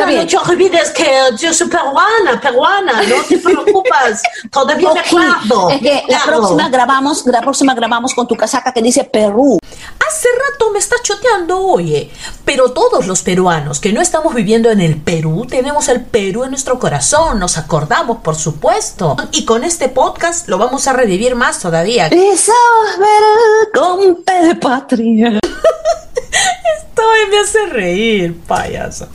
bien. 0.07 0.27
no 0.33 0.43
te 0.43 0.53
olvides 0.53 0.91
que 0.91 1.07
yo 1.41 1.53
soy 1.53 1.69
peruana, 1.69 2.41
peruana, 2.41 3.03
no 3.03 3.17
te 3.29 3.39
preocupes, 3.43 4.23
todavía 4.51 4.93
me 4.95 5.01
Ok, 5.01 5.07
acuerdo. 5.07 5.71
Es 5.71 5.81
que 5.81 6.03
la 6.09 6.23
próxima 6.25 6.69
grabamos, 6.69 7.27
la 7.27 7.41
próxima 7.41 7.75
grabamos 7.75 8.15
con 8.15 8.29
tu 8.29 8.37
casaca 8.37 8.73
que 8.73 8.81
dice 8.81 9.03
Perú. 9.05 9.59
Hace 10.07 10.29
me 10.75 10.81
está 10.81 10.97
choteando, 11.03 11.61
oye. 11.61 12.11
Pero 12.45 12.73
todos 12.73 13.07
los 13.07 13.23
peruanos 13.23 13.79
que 13.79 13.93
no 13.93 14.03
estamos 14.03 14.35
viviendo 14.35 14.71
en 14.71 14.81
el 14.81 14.97
Perú, 14.97 15.47
tenemos 15.49 15.89
el 15.89 16.05
Perú 16.05 16.43
en 16.43 16.51
nuestro 16.51 16.81
corazón, 16.81 17.39
nos 17.39 17.57
acordamos, 17.57 18.19
por 18.19 18.35
supuesto. 18.35 19.17
Y 19.31 19.45
con 19.45 19.63
este 19.63 19.89
podcast 19.89 20.49
lo 20.49 20.59
vamos 20.59 20.89
a 20.89 20.93
revivir 20.93 21.37
más 21.37 21.61
todavía. 21.61 22.09
Es 22.09 22.51
ver 22.99 23.73
con 23.73 24.25
de 24.25 24.55
patria. 24.57 25.39
Todavía 26.95 27.27
me 27.31 27.39
hace 27.39 27.67
reír, 27.67 28.41
payaso. 28.47 29.07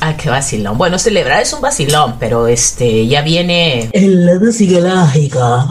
Ah, 0.00 0.16
qué 0.16 0.30
vacilón. 0.30 0.78
Bueno, 0.78 1.00
celebrar 1.00 1.42
es 1.42 1.52
un 1.52 1.60
vacilón, 1.60 2.16
pero 2.20 2.46
este 2.46 3.08
ya 3.08 3.22
viene 3.22 3.90
el 3.92 4.26
lado 4.26 4.52
psicológico. 4.52 5.68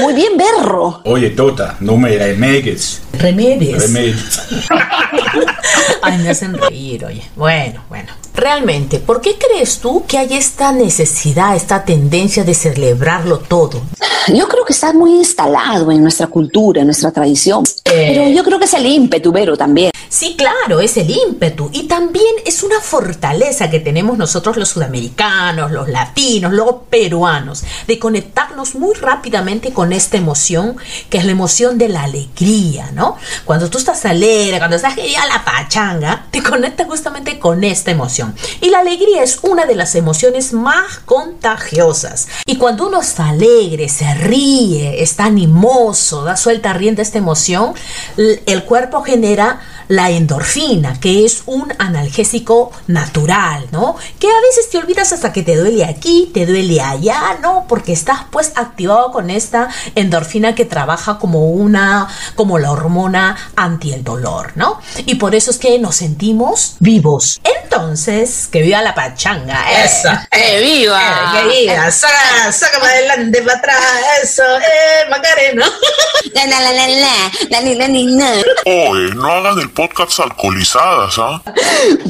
Muy 0.00 0.12
bien, 0.12 0.36
Berro. 0.36 1.00
Oye, 1.04 1.30
Tota, 1.30 1.76
no 1.80 1.96
me 1.96 2.16
remegues. 2.18 3.02
Remedios. 3.12 3.82
Remegues. 3.82 4.40
Ay, 6.02 6.18
me 6.18 6.30
hacen 6.30 6.54
reír, 6.54 7.04
oye. 7.04 7.22
Bueno, 7.36 7.82
bueno. 7.88 8.08
Realmente, 8.34 8.98
¿por 8.98 9.20
qué 9.20 9.36
crees 9.38 9.78
tú 9.78 10.04
que 10.08 10.18
hay 10.18 10.34
esta 10.34 10.72
necesidad, 10.72 11.54
esta 11.54 11.84
tendencia 11.84 12.42
de 12.42 12.54
celebrarlo 12.54 13.38
todo? 13.38 13.80
Yo 14.28 14.48
creo 14.48 14.64
que 14.64 14.72
está 14.72 14.92
muy 14.92 15.12
instalado 15.14 15.92
en 15.92 16.02
nuestra 16.02 16.26
cultura, 16.26 16.80
en 16.80 16.88
nuestra 16.88 17.12
tradición. 17.12 17.62
Pero 17.84 18.28
yo 18.28 18.42
creo 18.42 18.58
que 18.58 18.64
es 18.64 18.74
el 18.74 18.86
ímpetu, 18.86 19.30
Vero, 19.30 19.56
también. 19.56 19.92
Sí, 20.14 20.36
claro, 20.38 20.80
es 20.80 20.96
el 20.96 21.10
ímpetu 21.10 21.70
y 21.72 21.88
también 21.88 22.24
es 22.46 22.62
una 22.62 22.78
fortaleza 22.78 23.68
que 23.68 23.80
tenemos 23.80 24.16
nosotros 24.16 24.56
los 24.56 24.68
sudamericanos, 24.68 25.72
los 25.72 25.88
latinos, 25.88 26.52
los 26.52 26.72
peruanos, 26.88 27.64
de 27.88 27.98
conectarnos 27.98 28.76
muy 28.76 28.94
rápidamente 28.94 29.72
con 29.72 29.92
esta 29.92 30.16
emoción, 30.16 30.76
que 31.10 31.18
es 31.18 31.24
la 31.24 31.32
emoción 31.32 31.78
de 31.78 31.88
la 31.88 32.04
alegría, 32.04 32.92
¿no? 32.92 33.16
Cuando 33.44 33.68
tú 33.68 33.78
estás 33.78 34.04
alegre, 34.04 34.58
cuando 34.58 34.76
estás 34.76 34.94
a 34.94 35.26
la 35.26 35.44
pachanga, 35.44 36.26
te 36.30 36.44
conectas 36.44 36.86
justamente 36.86 37.40
con 37.40 37.64
esta 37.64 37.90
emoción. 37.90 38.36
Y 38.60 38.70
la 38.70 38.78
alegría 38.78 39.20
es 39.20 39.40
una 39.42 39.66
de 39.66 39.74
las 39.74 39.96
emociones 39.96 40.52
más 40.52 40.98
contagiosas. 41.04 42.28
Y 42.46 42.54
cuando 42.54 42.86
uno 42.86 43.00
está 43.00 43.30
alegre, 43.30 43.88
se 43.88 44.14
ríe, 44.14 45.02
está 45.02 45.24
animoso, 45.24 46.22
da 46.22 46.36
suelta 46.36 46.72
rienda 46.72 47.02
a 47.02 47.02
esta 47.02 47.18
emoción, 47.18 47.74
el 48.16 48.62
cuerpo 48.62 49.02
genera 49.02 49.60
la 49.88 50.10
endorfina, 50.10 50.98
que 51.00 51.24
es 51.24 51.42
un 51.46 51.72
analgésico 51.78 52.72
natural, 52.86 53.66
¿no? 53.70 53.96
Que 54.18 54.28
a 54.28 54.40
veces 54.40 54.70
te 54.70 54.78
olvidas 54.78 55.12
hasta 55.12 55.32
que 55.32 55.42
te 55.42 55.56
duele 55.56 55.84
aquí, 55.84 56.30
te 56.32 56.46
duele 56.46 56.80
allá, 56.80 57.38
¿no? 57.40 57.66
Porque 57.68 57.92
estás 57.92 58.20
pues 58.30 58.52
activado 58.56 59.12
con 59.12 59.30
esta 59.30 59.68
endorfina 59.94 60.54
que 60.54 60.64
trabaja 60.64 61.18
como 61.18 61.50
una, 61.50 62.08
como 62.34 62.58
la 62.58 62.70
hormona 62.72 63.36
anti 63.56 63.92
el 63.92 64.04
dolor, 64.04 64.52
¿no? 64.56 64.80
Y 65.06 65.16
por 65.16 65.34
eso 65.34 65.50
es 65.50 65.58
que 65.58 65.78
nos 65.78 65.96
sentimos 65.96 66.76
vivos. 66.80 67.40
Entonces, 67.62 68.48
que 68.50 68.62
viva 68.62 68.82
la 68.82 68.94
pachanga, 68.94 69.84
esa. 69.84 70.28
¡Que 70.30 70.60
viva! 70.60 71.00
Eh, 71.00 71.48
que 71.48 71.66
viva, 71.66 71.90
saca, 71.90 72.52
sácame 72.52 72.86
adelante, 72.86 73.42
para 73.42 73.58
atrás, 73.58 73.82
eso, 74.22 74.42
eh, 74.42 75.08
Macarena. 75.10 75.66
La, 76.34 76.46
la, 76.46 76.60
la, 76.60 76.72
la, 76.72 76.88
la, 76.88 77.06
la, 77.50 77.60
la, 77.60 77.74
la, 77.76 77.88
la, 77.88 78.34
la. 78.34 78.44
Oye, 78.64 79.14
no 79.14 79.30
hagan 79.30 79.58
el 79.58 79.70
podcast 79.74 80.20
alcoholizadas, 80.20 81.18
¿ah? 81.18 81.42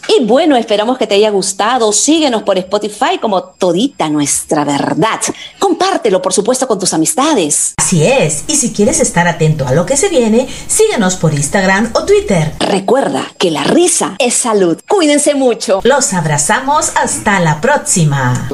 Y 0.08 0.24
bueno, 0.24 0.56
esperamos 0.56 0.98
que 0.98 1.06
te 1.06 1.14
haya 1.14 1.30
gustado. 1.30 1.92
Síguenos 1.92 2.42
por 2.42 2.58
Spotify 2.58 3.18
como 3.20 3.42
Todita 3.42 4.08
Nuestra 4.08 4.64
Verdad. 4.64 5.20
Compártelo, 5.58 6.22
por 6.22 6.32
supuesto, 6.32 6.68
con 6.68 6.78
tus 6.78 6.94
amistades. 6.94 7.74
Así 7.78 8.04
es, 8.06 8.44
y 8.46 8.56
si 8.56 8.72
quieres 8.72 9.00
estar 9.00 9.26
atento 9.26 9.66
a 9.66 9.72
lo 9.72 9.86
que 9.86 9.96
se 9.96 10.08
viene, 10.08 10.46
síguenos 10.66 11.16
por 11.16 11.34
Instagram 11.34 11.90
o 11.94 12.04
Twitter. 12.04 12.52
Recuerda 12.60 13.24
que 13.38 13.50
la 13.50 13.64
risa 13.64 14.16
es 14.18 14.34
salud. 14.34 14.78
Cuídense 14.86 15.34
mucho. 15.34 15.80
Los 15.82 16.12
abrazamos 16.12 16.92
hasta 16.96 17.40
la 17.40 17.60
próxima. 17.60 18.48